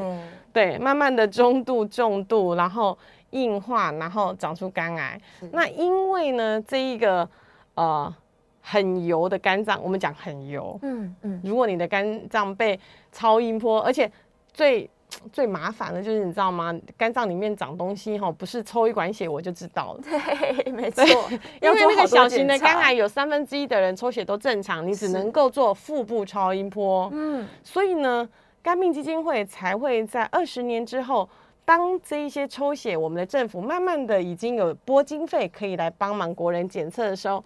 [0.54, 2.96] 对，对，慢慢的中度、重度，然后
[3.32, 5.20] 硬化，然后长出肝癌。
[5.52, 7.28] 那因为呢，这一个
[7.74, 8.16] 呃
[8.62, 12.80] 很油的肝脏，我们讲很油，嗯嗯，如果你的肝脏被
[13.12, 14.12] 超音波，而且
[14.54, 14.88] 最。
[15.32, 16.74] 最麻烦的就是你知道吗？
[16.98, 20.02] 肝脏里面长东西哈，不是抽一管血我就知道了。
[20.02, 21.04] 对，没错。
[21.62, 27.10] 因为那个小型的肝癌有三分之一的人抽血都正常，你只能够做腹部超音波。
[27.14, 27.48] 嗯。
[27.64, 28.28] 所以呢，
[28.62, 31.30] 肝病基金会才会在二十年之后，
[31.66, 37.44] 当这一些抽血，我们的政府慢慢的已经有拨经费可以来帮忙国人检测的时候，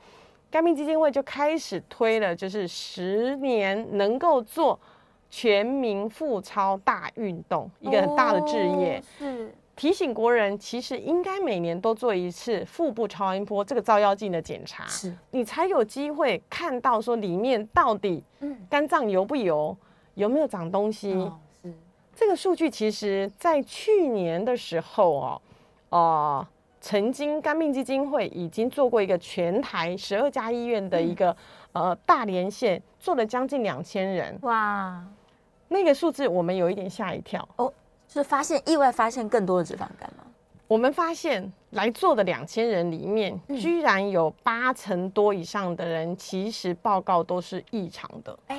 [0.49, 4.79] 肝病基金会就开始推了，就是十年能够做。
[5.29, 8.97] 全民腹超大运动，一个很大的置业。
[8.97, 15.13] 哦、是，提醒国人，其实应该每年都做一次腹部超音波这个照妖镜的检查，是。
[15.31, 18.23] 你才有机会看到说里面到底
[18.69, 19.75] 肝脏油不油，
[20.15, 21.13] 有没有长东西。
[21.13, 21.73] 哦、是。
[22.15, 25.41] 这个数据，其实在去年的时候哦，
[25.89, 26.47] 呃，
[26.81, 31.29] 曾经肝病基金会已经做过一个全台十二家医院的一个、
[31.73, 34.35] 嗯、呃大连线，做了将近两千人。
[34.41, 35.05] 哇，
[35.67, 37.71] 那个数字我们有一点吓一跳哦。
[38.07, 40.23] 是发现意外发现更多的脂肪肝吗？
[40.67, 48.39] 我们发现来做的两千人里面，嗯、居然有八成多以上的人，其实报告都是异常的。
[48.47, 48.57] 哎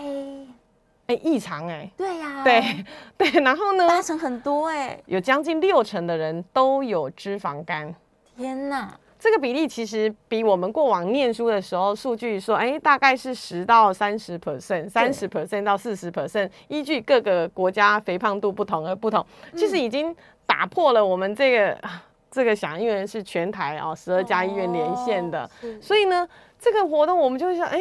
[1.07, 2.85] 哎、欸，异、欸、常哎、欸，对呀、啊，对
[3.16, 3.88] 对，然后呢？
[3.88, 7.94] 八成很多哎、欸，有将近六成的人都有脂肪肝。
[8.37, 8.94] 天哪！
[9.18, 19.24] 这个比例其实比我们过往念书的时候数据说，哎，大概是十到三十 percent，三十 percent 到四十 percent，依据各个国家肥胖度不同而不同。
[19.57, 20.14] 其实已经
[20.46, 21.76] 打破了我们这个
[22.31, 25.50] 这个响应人是全台啊十二家医院连线的，
[25.81, 26.28] 所以呢，
[26.59, 27.78] 这个活动我们就会想，哎。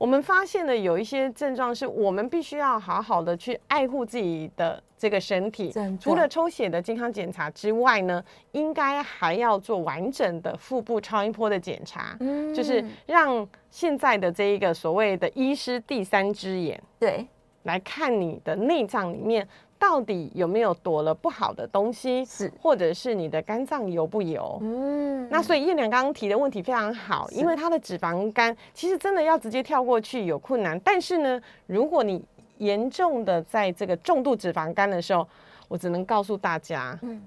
[0.00, 5.70] 我们发现了有一些症状，是我们必须要好好的去爱护自己的这个身体。
[6.00, 17.26] 除了抽血的健康检查之外呢，应该还要做完整的腹部超音波的检查，嗯，就是让现在的这一个所谓的医师第三只眼，对，
[17.64, 19.46] 来看你的内脏里面。
[19.80, 22.22] 到底有没有躲了不好的东西？
[22.26, 24.58] 是，或者是你的肝脏油不油？
[24.60, 30.78] 嗯，那所以叶良刚刚提的问题非常好，因为他的脂肪肝其实真的要直接跳过去有困难。
[30.80, 32.22] 但是呢，如果你
[32.58, 35.26] 严重的在这个重度脂肪肝的时候，
[35.66, 37.26] 我只能告诉大家，嗯，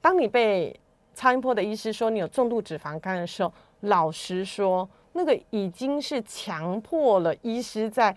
[0.00, 0.74] 当你被
[1.14, 8.14] 超音波的医师说你有重度脂肪肝的时候，老实说，那个已经是强迫了医师在。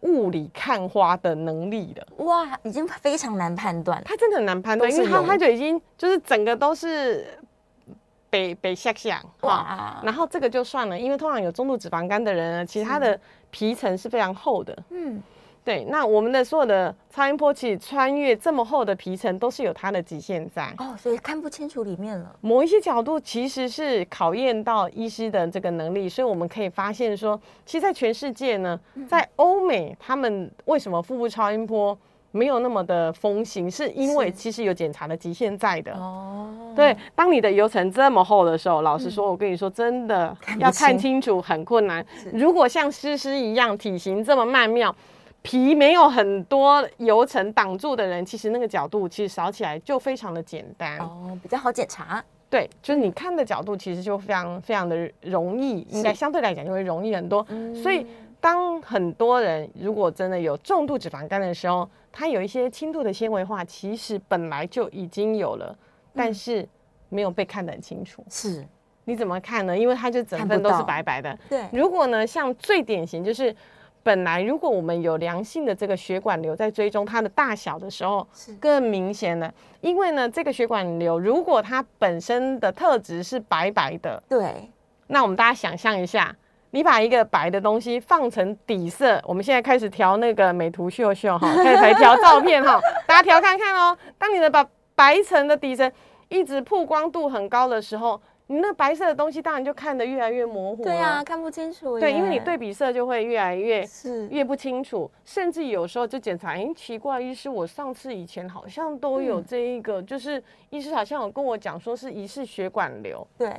[0.00, 4.02] 雾里看花的能力了，哇，已经非常难判断。
[4.04, 7.26] 他真的很难判断，因为他他就已经就是整个都是
[8.30, 13.18] 北北下下哇，然后这个就算了，因为通常有中度脂肪肝的人呢，其实他的
[13.50, 15.22] 皮层是非常厚的，嗯。
[15.68, 22.34] 对，那我们的所有的超音波其实穿越这么厚的皮层，都是有它的极限在哦，所以看不清楚里面了。
[22.40, 31.94] 某一些角度其实是考验到医师的这个能力，所以我们可以发现说，其实，在全世界呢，在欧美，他们为什么腹部超音波
[32.30, 36.48] 没有那么的风行，是因为其实有检查的极限在的哦。
[36.74, 42.02] 对，当你的油层这么厚的时候，老实说，我跟你说，真的要看清楚很困难。
[42.32, 44.96] 如果像诗诗一样体型这么曼妙。
[45.48, 52.22] 皮没有很多油层挡住的人，其实那个角度其实扫起来就非常的简单哦，比较好检查。
[52.50, 57.42] 对，就是你看的角度其实就非常非常的容易，应该相对来讲就会容易很多。
[57.82, 58.06] 所以
[58.42, 65.74] 当很多人如果真的有重度脂肪肝的时候，它有一些轻度的纤维化，其实本来就已经有了，
[66.14, 66.68] 但是
[67.08, 68.22] 没有被看得很清楚。
[68.28, 68.62] 是，
[69.06, 69.78] 你怎么看呢？
[69.78, 71.38] 因为它就整份都是白白的。
[71.48, 73.56] 对，如果呢，像最典型就是。
[74.08, 79.52] 本来，如果我们有良性的这个血管瘤在追踪它的大小的时候，是更明显的。
[79.82, 84.70] 因为呢，这个血管瘤如果它本身的特质是白白的，对，
[85.08, 86.34] 那我们大家想象一下，
[86.70, 93.94] 你把一个白的东西放成底色，我们现在开始调那个美图秀秀哈， 开始来调照片哈，大家调看看哦。
[94.16, 95.92] 当你的把白层的底层
[96.30, 98.18] 一直曝光度很高的时候。
[98.50, 100.88] 你那白色的东西当然就看得越来越模糊了。
[100.90, 102.00] 对啊，看不清楚。
[102.00, 113.26] 对，因为你对比色就会越来越是越不清楚，甚至有时候就检查，哎，奇怪，医师，我上次以前好像都有这一个，嗯、就是医师好像有跟我讲说是疑似血管瘤。
[113.36, 113.54] 对，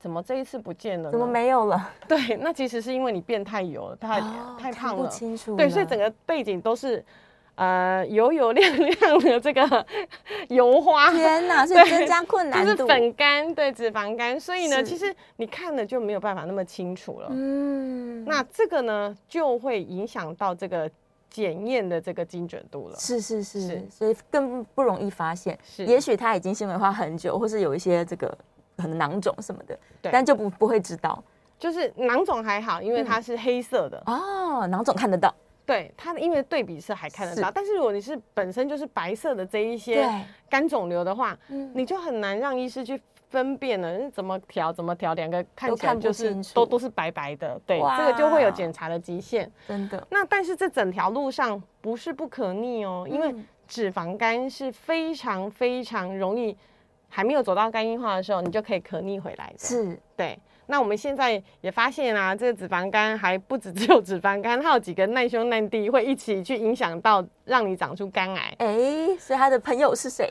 [0.00, 1.10] 怎么这一次不见了？
[1.12, 1.90] 怎么没有了？
[2.08, 5.04] 对，那其实是因为你变太油了，太、哦、太胖了。
[5.04, 5.56] 不清楚。
[5.56, 7.04] 对，所以整个背景都是。
[7.54, 9.86] 呃，油油亮亮的这个
[10.48, 12.70] 油花，天哪， 是增加困难度。
[12.70, 17.28] 就是粉肝，对，脂肪肝，所以呢，其实你看了就没有办法那么清楚了。
[17.30, 20.90] 嗯，那这个呢，就会影响到这个
[21.28, 22.96] 检验的这个精准度了。
[22.98, 25.58] 是是是，是，所以更不容易发现。
[25.62, 28.26] 是，也许它已经纤维化很久，或是有一些这个
[28.78, 31.22] 可能囊肿什么的，对，但就不不会知道。
[31.58, 34.02] 就是囊肿还好，因为它是黑色的。
[34.06, 35.32] 嗯、哦，囊肿看得到。
[35.64, 40.08] 对它，因为对比色还看得到，但是如果你是本身就是白色的这一些
[40.50, 41.38] 肝肿瘤的话，
[41.74, 50.06] 你就很难让医师去分辨了，怎么调怎么调，两个看起来就是都都是白白的，对，这个就会有检查的极限，真的。
[50.10, 53.34] 那但是这整条路上不是不可逆哦，因为
[53.66, 56.56] 脂肪肝是非常非常容易
[57.08, 59.58] 还没有走到肝硬化的时候，你就可以可逆回来的。
[59.58, 60.38] 是，对。
[60.66, 68.54] 那我们现在也发现啊，这个脂肪肝还不止只有脂肪肝，它有几个难兄难弟会一起去影响到让你长出肝癌。
[68.58, 70.28] 哎、欸，所以他的朋友是谁？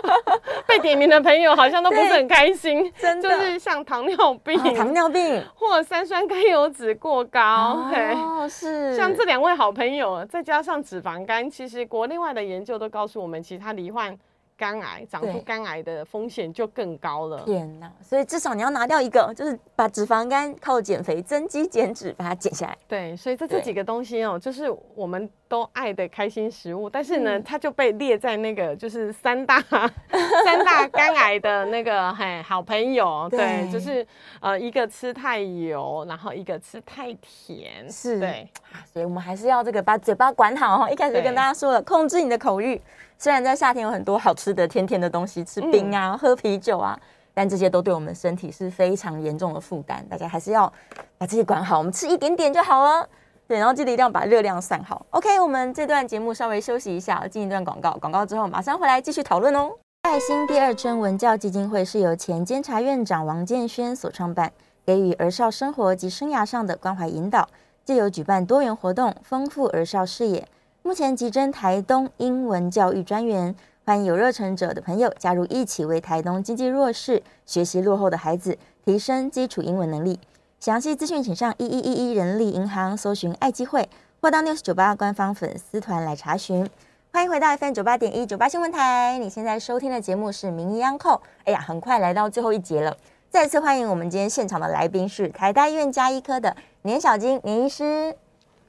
[0.66, 7.40] 被点名的朋友好像都不是很开心，真的就是像糖尿病、哦、糖尿病 或三酸甘油酯过高。
[7.40, 8.96] 哦，是。
[8.96, 14.16] 像这两位好朋友，再加上脂肪肝，其实国内外的研究都告诉我们，其实他罹患。
[14.56, 17.42] 肝癌长出肝癌的风险就更高了。
[17.44, 17.90] 天哪！
[18.00, 22.76] 所以至少你要拿掉一个，就是把脂肪肝靠减肥增肌减脂把它减下来。
[22.88, 29.60] 对，所以这这几个东西哦，就是我们都爱的开心食物，但是呢，嗯、它就被列在那个就是三大
[30.44, 33.28] 三大肝癌的那个嘿好朋友。
[33.30, 34.06] 对，对，就是
[34.40, 37.90] 呃一个吃太油，然后一个吃太甜。
[37.90, 38.48] 是，对。
[38.92, 40.90] 所以我们还是要这个把嘴巴管好哦。
[40.90, 42.80] 一开始就跟大家说了，控制你的口欲。
[43.18, 46.98] 虽然在夏天有很多好吃的、甜甜的东西，吃冰啊、嗯、喝啤酒啊，
[47.32, 50.06] 但这些都对我们身体是非常严重的负担。
[50.08, 50.70] 大家还是要
[51.16, 53.08] 把自己管好，我们吃一点点就好了。
[53.48, 55.06] 对，然后记得一定要把热量算好。
[55.10, 57.92] OK，我们这段节目稍微休息一下，进一段广告。
[58.00, 59.70] 广告之后马上回来继续讨论哦。
[60.02, 64.52] 爱心第二春文教基金会是由前监察院长王建煊所创办，
[64.84, 67.48] 给予儿少生活及生涯上的关怀引导，
[67.84, 70.46] 借由举办多元活动，丰富儿少视野。
[70.86, 73.52] 目前急征台东英文教育专员，
[73.84, 80.20] 欢迎有热忱者的朋友加入，一起为台东经济弱势、学习落后的孩子提升基础英文能力。
[80.60, 83.88] 详细资讯请上一一一一人力银行搜寻爱机会，
[84.20, 86.70] 或到 News 九八官方粉丝团来查询。
[87.12, 91.20] 欢迎回到 FM 九八点一九八新闻台，你现在收听的节目是名医央叩。
[91.46, 92.96] 哎呀，很快来到最后一节了，
[93.28, 98.14] 再次欢迎我们今天现场的来宾是台大医院加医科的年小金年医师。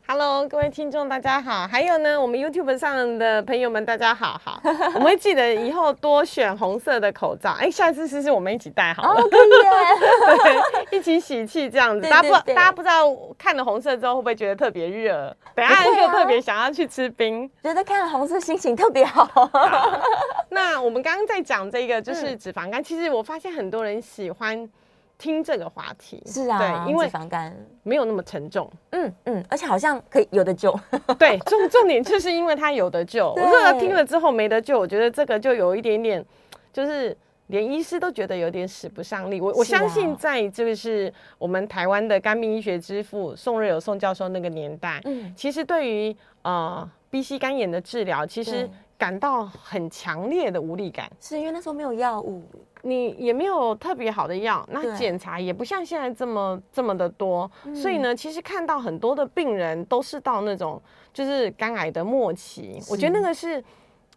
[0.10, 1.68] Hello，各位听众，大家好。
[1.68, 4.58] 还有呢，我们 YouTube 上的朋友们，大家好好。
[4.96, 7.52] 我们会记得以后多选红色的口罩。
[7.60, 9.20] 哎，下次试试我们一起戴好了。
[9.20, 9.50] 哦，可以
[10.90, 12.08] 对，一起喜气这样子。
[12.08, 15.36] 大家不，大家不知道看了红色之后会不会觉得特别热？
[15.54, 17.46] 等下就特别想要去吃冰。
[17.62, 19.26] 觉得看了红色心情特别好。
[19.26, 20.02] 好，
[20.48, 24.70] 那我们刚刚在讲这个就是脂肪肝，嗯，其实我发现很多人喜欢。
[25.18, 26.22] 听这个话题。
[26.26, 30.78] 是啊，对，因为脂肪肝没有那么沉重，嗯嗯，而且好像可以有的救，
[31.18, 33.32] 对，重重点就是因为它有的救。
[33.38, 36.24] 我说听了之后没得救，我觉得这个就有一点点，
[36.72, 37.16] 就是
[37.48, 39.40] 连医师都觉得有点使不上力。
[39.42, 52.44] 我、啊、我相信在就是我们台湾的肝病医学之父宋瑞友宋教授那个年代，嗯，其实对于呃 B C 肝炎的治疗，其实感到很强烈的无力感，是因为那时候没有药物。
[52.84, 60.82] 你也没有特别好的药，那检查也不像现在这么这么的多，所以呢，其实看到很多的病人都是到那种
[61.12, 63.62] 就是肝癌的末期，我觉得那个是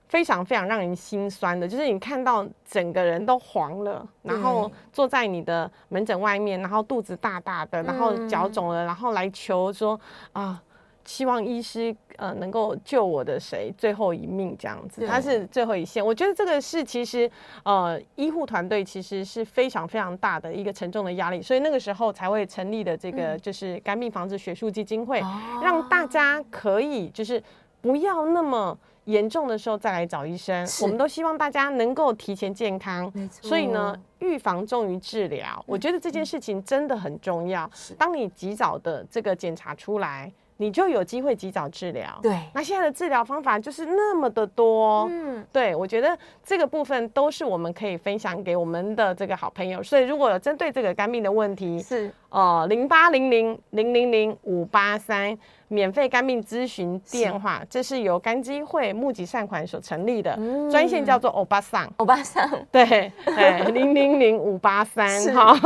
[0.09, 9.99] 非常非常让人心酸的，就是你看到整个人都黄了，然后坐在你的门诊外面，然后肚子大大的，然后脚肿了，然后来求说
[10.33, 10.63] 啊。
[11.11, 16.05] 希望医师呃能够救我的谁最后一命这样子，他是最后一线。
[16.05, 17.29] 我觉得这个是其实
[17.65, 25.21] 呃医护团队其实是非常非常大的一个沉重的压力，所以那个时候才会成立的这个就是肝病防治学术基金会，
[25.61, 27.43] 让大家可以就是
[27.81, 30.65] 不要那么严重的时候再来找医生。
[30.83, 35.61] 我们都希望大家能够提前健康，所以呢预防重于治疗。
[35.67, 37.69] 我觉得这件事情真的很重要。
[37.99, 40.33] 当你及早的这个检查出来。
[40.61, 42.07] 你就有机会及早治疗。
[42.23, 45.09] 对，那现在的治疗方法就是那么的多。
[45.11, 49.83] 嗯，对，我觉得这个部分都是我们可以分享给我们的这个好朋友。
[49.83, 55.39] 所以如果有针对这个肝病的问题，是呃零八零零零零零五八三。
[55.73, 60.37] 免费肝病咨询电话，这是由肝基会募集善款所成立的
[60.69, 61.89] 专线，叫做欧巴桑。
[61.99, 65.57] 欧巴桑， 对，哎，零零零五八三，哈，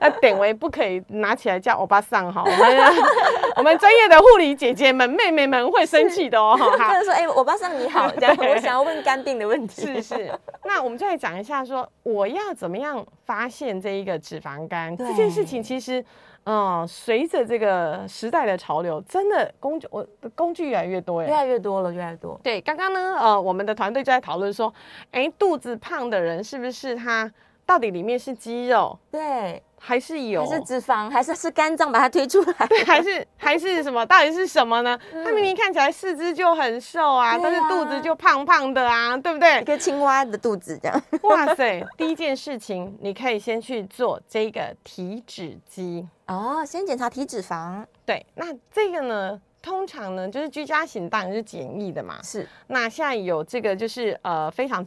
[0.00, 2.92] 那典韦不可以拿起来叫欧巴桑哈，我们
[3.58, 6.56] 我们专业的护理姐姐们、妹妹们会生气的哦。
[6.56, 9.82] 哈，就是说，哎，欧巴桑你好，这样 我想要问肝病的问题。
[9.82, 10.32] 是是，
[10.64, 16.04] 那我们就来讲一下，说我要怎么样发现这一个脂肪肝这件事情，其实。
[16.44, 22.40] 嗯，随着这个时代的潮流，真的工具我的工具越来越多，越来越多了，越来越多。
[22.42, 24.72] 对，刚刚呢，呃，我们的团队就在讨论说，
[25.10, 27.30] 哎，肚子胖的人是不是他
[27.66, 28.98] 到底里面是肌肉？
[29.10, 29.62] 对。
[29.80, 32.66] 还是有，还是脂肪，还是是肝脏把它推出来？
[32.66, 34.04] 对，还是还是什么？
[34.04, 34.98] 到底是什么呢？
[35.12, 39.60] 嗯、他明明看起来四肢就很瘦啊，啊，但是肚子就胖胖的啊，对不对？
[39.60, 41.02] 一个青蛙的肚子这样。
[41.22, 41.84] 哇塞！
[41.96, 47.84] 第一件事情，你可以先去做这个体脂机哦，先检查体脂肪。
[48.04, 52.20] 对，那这个呢，通常呢就是居家型当然是简易的嘛。
[52.22, 52.46] 是。
[52.66, 54.86] 那现在有这个就是呃非常。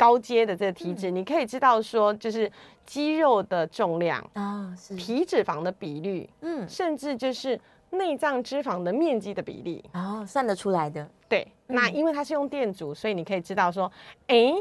[0.00, 2.50] 高阶的这个体脂，嗯、你可以知道说，就是
[2.86, 4.96] 肌肉的重量啊，是。
[4.96, 11.06] 皮脂肪的比率，嗯，甚至就是内脏脂肪的面积的比例，哦，算得出来的。
[11.28, 13.92] 对，嗯、那因为它是用电阻，所以你可以知道说，
[14.28, 14.54] 哎、欸，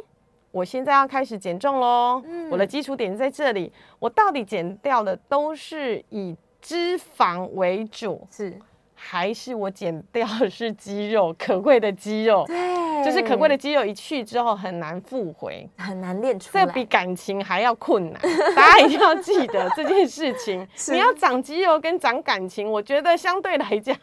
[0.52, 8.60] 我现在要开始减重喽，嗯、我的基础点在这里，我到底减掉的都是以脂肪为主，是。
[9.02, 18.22] 还是我减掉的是肌肉，可贵的肌肉，对，就是可贵的肌肉一去之后很难复回，很难练出来，这比感情还要困难。
[18.54, 23.96] 大家一定要记得 这件事情，你要长肌肉跟长感情，我觉得相对来讲，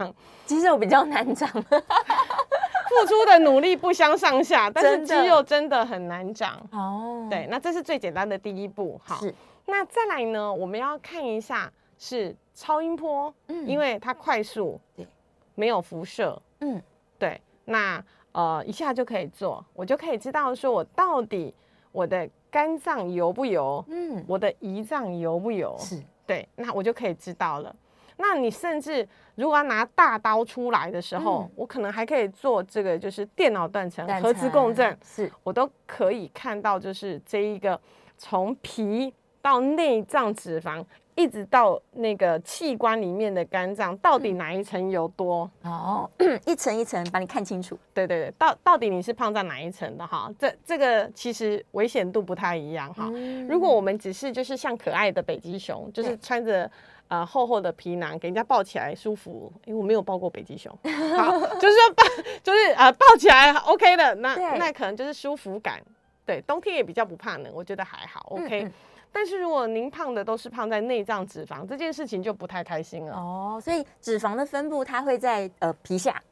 [0.47, 7.27] 肌肉比较难长， 付出的努力不相上下，但是肌肉真的很难长哦。
[7.31, 9.21] 对，那这是最简单的第一步，好，
[9.67, 12.37] 那再来呢，我们要看一下是。
[12.59, 15.07] 超音波，嗯，因为它快速，对，
[15.55, 16.83] 没有辐射，嗯，
[17.19, 21.55] 对，那呃一下就可以做，我就可以知道说我到底
[21.93, 26.03] 我的肝脏油不油，嗯，我的胰脏油不油，是。
[26.27, 27.77] 对，那我就可以知道了。
[28.17, 35.31] 那你甚至如果要拿大刀出来的时候，嗯、我可能还可以做这个，就是电脑断层、核磁共振，是。
[35.43, 37.79] 我都可以看到，就是这一个
[38.17, 40.83] 从皮到内脏脂肪。
[41.17, 45.51] 一直到那个器官里面的肝脏，到底哪一层油多？
[45.63, 46.11] 嗯、哦，
[46.47, 47.77] 一层一层把你看清楚。
[47.95, 50.31] 对对对，到到底你是胖在哪一层的哈？
[50.39, 53.11] 这这个其实危险度不太一样哈。
[53.15, 56.71] 嗯、如果我们只是就是像可爱的北极熊，就是穿着
[57.09, 59.51] 呃厚厚的皮囊，给人家抱起来舒服。
[59.65, 60.71] 因为我没有抱过北极熊，
[61.17, 62.05] 好，就是说抱
[62.43, 65.83] 就是呃抱起来 OK 的，那那可能就是舒服感。
[66.27, 68.65] 对，冬天也比较不怕冷，我觉得还好 OK。
[68.65, 68.73] 嗯嗯
[69.17, 73.59] 但是如果您胖的都是胖在内脏脂肪，这件事情就不太开心了哦。
[73.65, 76.23] 所以脂肪的分布它会在呃皮下，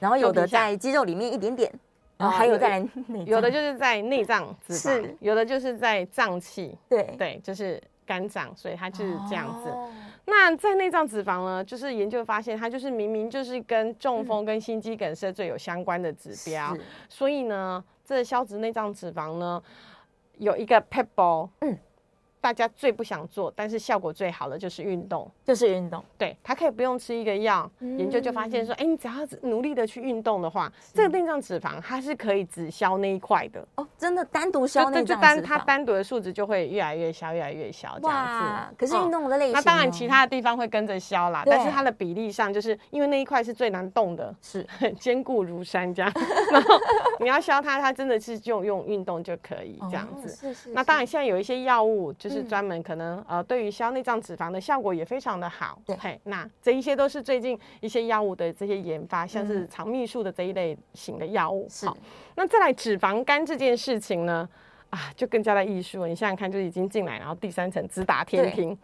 [0.00, 1.72] 然后有的在肌肉里面一点点，
[2.16, 9.68] 然后还有在内，有的就是在内脏 脂肪，是有的就是在脏器，对对，就是肝脏，所以它就是这样子。
[9.68, 9.88] 哦、
[10.24, 19.62] 那在内脏脂肪呢，就是研究发现它就是明明就是跟中风跟心肌梗塞最有相关的指标，是所以呢，这消脂内脏脂肪呢
[20.38, 21.78] 有一个撇步，嗯。
[22.42, 26.04] 大家最不想做，但是效果最好的就是运动，就是运动。
[26.18, 33.64] 对，他可以不用吃一个药，嗯、研究就发现说，哎、欸，你只要努力的去运动的话，这个内脏脂肪它是可以只消那一块的。
[33.76, 38.76] 哦，真的单独消内脏脂肪，就单它单独的数值就会越来越消，越来越消这样子。
[38.76, 44.66] 可是运动的类型、哦嗯，那当然其他的地方会跟着消啦，但是它的比例上，就是因为那一块是最难动的，是
[44.98, 46.12] 坚固如山这样。
[46.50, 46.74] 然后
[47.20, 50.28] 你要消它，它真的是就用运动就可以这样子。
[50.28, 50.70] 哦、是，是是。
[50.70, 52.31] 那当然现在有一些药物就是。
[52.32, 55.78] 是专门可能呃，对于消内脏脂肪的效果也非常的好。
[55.84, 61.66] 对，嘿，那这一些都是最近一些药物的这些研发，像是肠泌素的这一类型的药物。
[61.68, 61.86] 是。
[61.86, 61.96] 好，
[62.34, 64.48] 那再来脂肪肝这件事情呢，
[64.90, 66.06] 啊，就更加的艺术。
[66.06, 68.76] 你想想看，就已经进来，然后第三层直达天庭。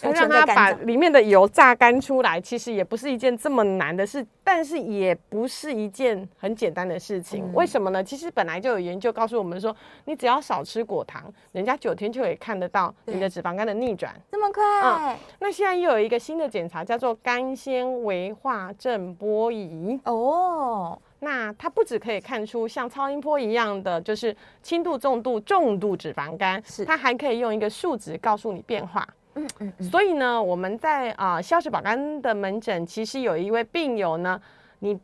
[0.00, 7.44] 让它把里面的油榨干出来，其实也不是一件这么难的事，但是也不是一件很简单的事情。
[7.44, 8.04] 嗯、为什么呢？
[8.04, 9.74] 其实本来就有研究告诉我们说，
[10.04, 14.14] 你只要少吃果糖，人家九天就可以看得到你的脂肪肝的逆转。
[14.30, 14.62] 这么快？
[14.62, 15.16] 嗯。
[15.38, 19.98] 那现在又有一个新的检查，叫做肝纤维化震波仪。
[20.04, 20.98] 哦。
[21.20, 29.08] 那它不只可以看出像超音波一样的，就是轻度、重度、重度脂肪肝，是它还可以用一个数值告诉你变化。
[29.36, 34.40] 嗯嗯，嗯，所以呢，我们在啊消食保肝的门诊，其实有一位病友呢，
[34.78, 34.98] 你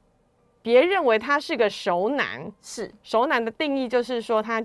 [0.63, 4.65] 别认为他是个熟男，是熟男的定义就是说他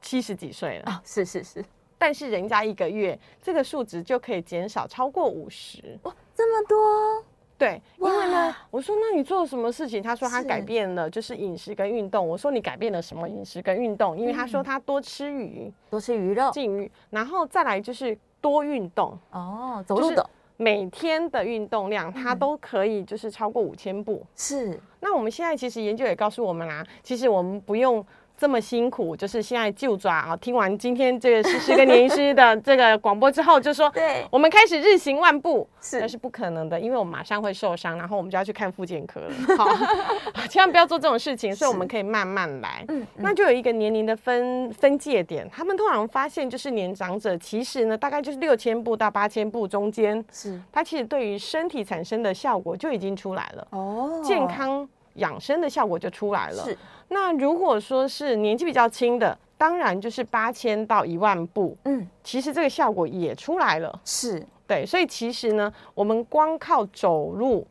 [0.00, 1.64] 七十几岁了啊，是是是，
[1.96, 7.24] 但是人家一个月这个数值就可以减少超过五十，哇，这么多？
[7.56, 10.02] 对，因为呢，我说那你做了什么事情？
[10.02, 12.26] 他说他改变了，就是饮食跟运动。
[12.26, 14.18] 我说你改变了什么饮食跟运动？
[14.18, 18.18] 因为他说他多吃鱼，多吃鱼肉，禁鱼，然后再来就是。
[18.40, 24.24] 多运动哦，走路的每天的运动量，它都可以就是超过五千步。
[24.34, 28.04] 是，那我们现在其实研究也告诉我们啦，其实我们不用。
[28.38, 30.36] 这么辛苦，就是现在就抓啊！
[30.36, 39.32] 听完今天这个诗诗跟年医师的这个广播之后，就说， 对，我们开始日行万步，是，那是不可能的，因为我们马上会受伤，然后我们就要去看复健科了。
[39.58, 42.84] 好，千万不要做这种事情，所以我们可以慢慢来。
[42.86, 53.66] 嗯，那就有一个年龄的分分界点，他们通常发现就是年长者，其实呢，大概就是六千步到八千步中间，是，它其实对于身体产生的效果就已经出来了。
[53.70, 56.62] 哦，健康养生的效果就出来了。
[56.62, 56.78] 是。
[57.08, 64.46] 那如果说是年纪比较轻的，当然就是八千到一万步，嗯，其实这个效果也出来了，是。
[64.66, 67.66] 对，所以其实呢，我们光靠走路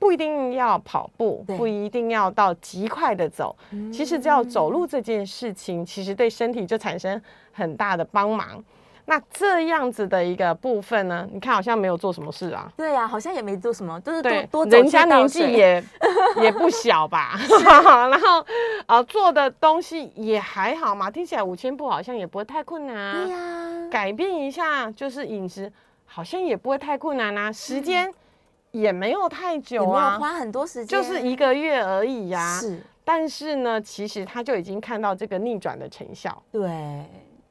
[0.00, 3.56] 不一定要跑步，不一定要到极快的走，
[3.92, 7.22] 其实只要走路这件事情，其实对身体就产生
[7.52, 8.62] 很大的帮忙。
[9.06, 12.72] 那这样子的一个部分呢，你看好像没有做什么事啊？
[12.76, 15.84] 对呀、啊，好像也没做什么，就是多多人家年纪也
[16.42, 17.38] 也不小吧
[18.10, 18.40] 然后
[18.86, 23.12] 啊、呃、做的东西也还好嘛，听起来五千步好像也不会太困难啊。
[23.24, 25.70] 对呀、啊，改变一下就是饮食，
[26.06, 28.08] 好像也不会太困难啊，时间。
[28.10, 28.14] 嗯
[28.74, 32.58] 也没有太久啊，花很多时间，就是一个月而已呀、啊。
[32.58, 36.42] 是，但是呢，其实他就已经看到这个逆转的成效。
[36.50, 36.68] 对，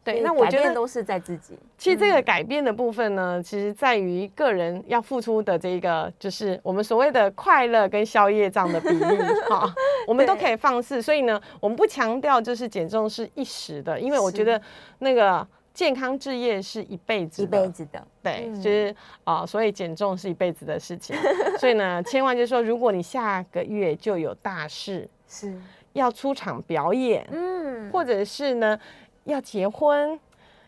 [0.04, 1.58] 对，那我觉得都是在自己。
[1.78, 9.18] 其实这个改变的部分呢，嗯、其实在于个人要付出的这个，就是我们所谓的快乐跟宵夜这样的比例
[9.50, 9.74] 哈，
[10.08, 11.02] 我们都可以放肆。
[11.02, 14.62] 所以呢，我们不强调就是减重是一时的，因为我觉得
[15.00, 15.48] 那个。
[15.74, 21.16] 健康置业是一辈子，一辈子的，对，嗯、就是啊、呃，所以减重是一辈子的事情，
[21.58, 25.60] 所以呢，千万就是说，如果你下个月就有大事，是
[25.94, 28.80] 要出场表演，嗯，或者是呢
[29.26, 30.20] 要结婚，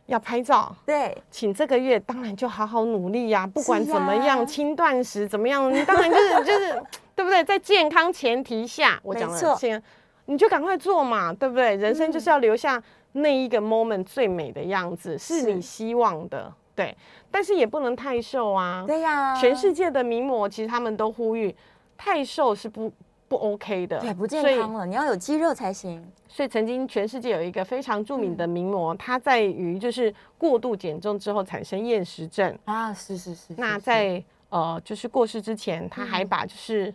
[0.05, 6.83] 要拍照，对，请这个月当然就好好努力呀、啊，不管怎么样，轻断食怎么样，你当然就是 就是
[7.15, 7.43] 对不对？
[7.43, 9.81] 在健康前提下，我讲了先，
[10.25, 11.75] 你就赶快做嘛，对不对？
[11.75, 12.81] 人生就是要留下。
[13.17, 16.93] 那一个 moment 最美的样子是你希望的，对，
[17.31, 18.83] 但是也不能太瘦啊。
[18.85, 21.55] 对呀，全世界的名模其实他们都呼吁，
[21.95, 22.91] 太瘦是不
[23.27, 24.85] 不 OK 的，对，不健康了。
[24.85, 26.05] 你要有肌肉才行。
[26.27, 33.53] 所以曾经全世界有一个非常著名的名模，他在于就是过度减重之后产生厌食症啊，是是是。
[33.57, 36.93] 那在呃就是过世之前，他还把就是。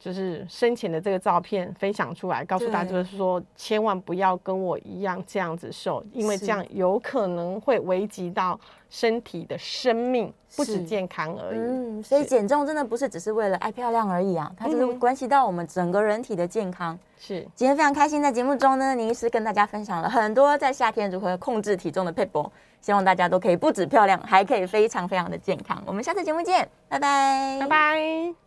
[0.00, 11.58] 就是生前的这个照片分享出来，告诉大家就是说，千万不要跟我一样这样子瘦，因为这样有可能会危及到身体的生命，不止健康而已。
[11.58, 16.98] 嗯，所以减重真的不是只是为了爱漂亮而已啊，它就是关系到我们整个人体的健康。
[17.18, 25.82] 是，今天非常开心，在节目中呢，倪医师跟大家分享了很多在夏天如何控制体重的撇步，希望大家都可以不止漂亮，还可以非常非常的健康。
[25.84, 28.40] 我们下次节目见，拜拜，拜拜。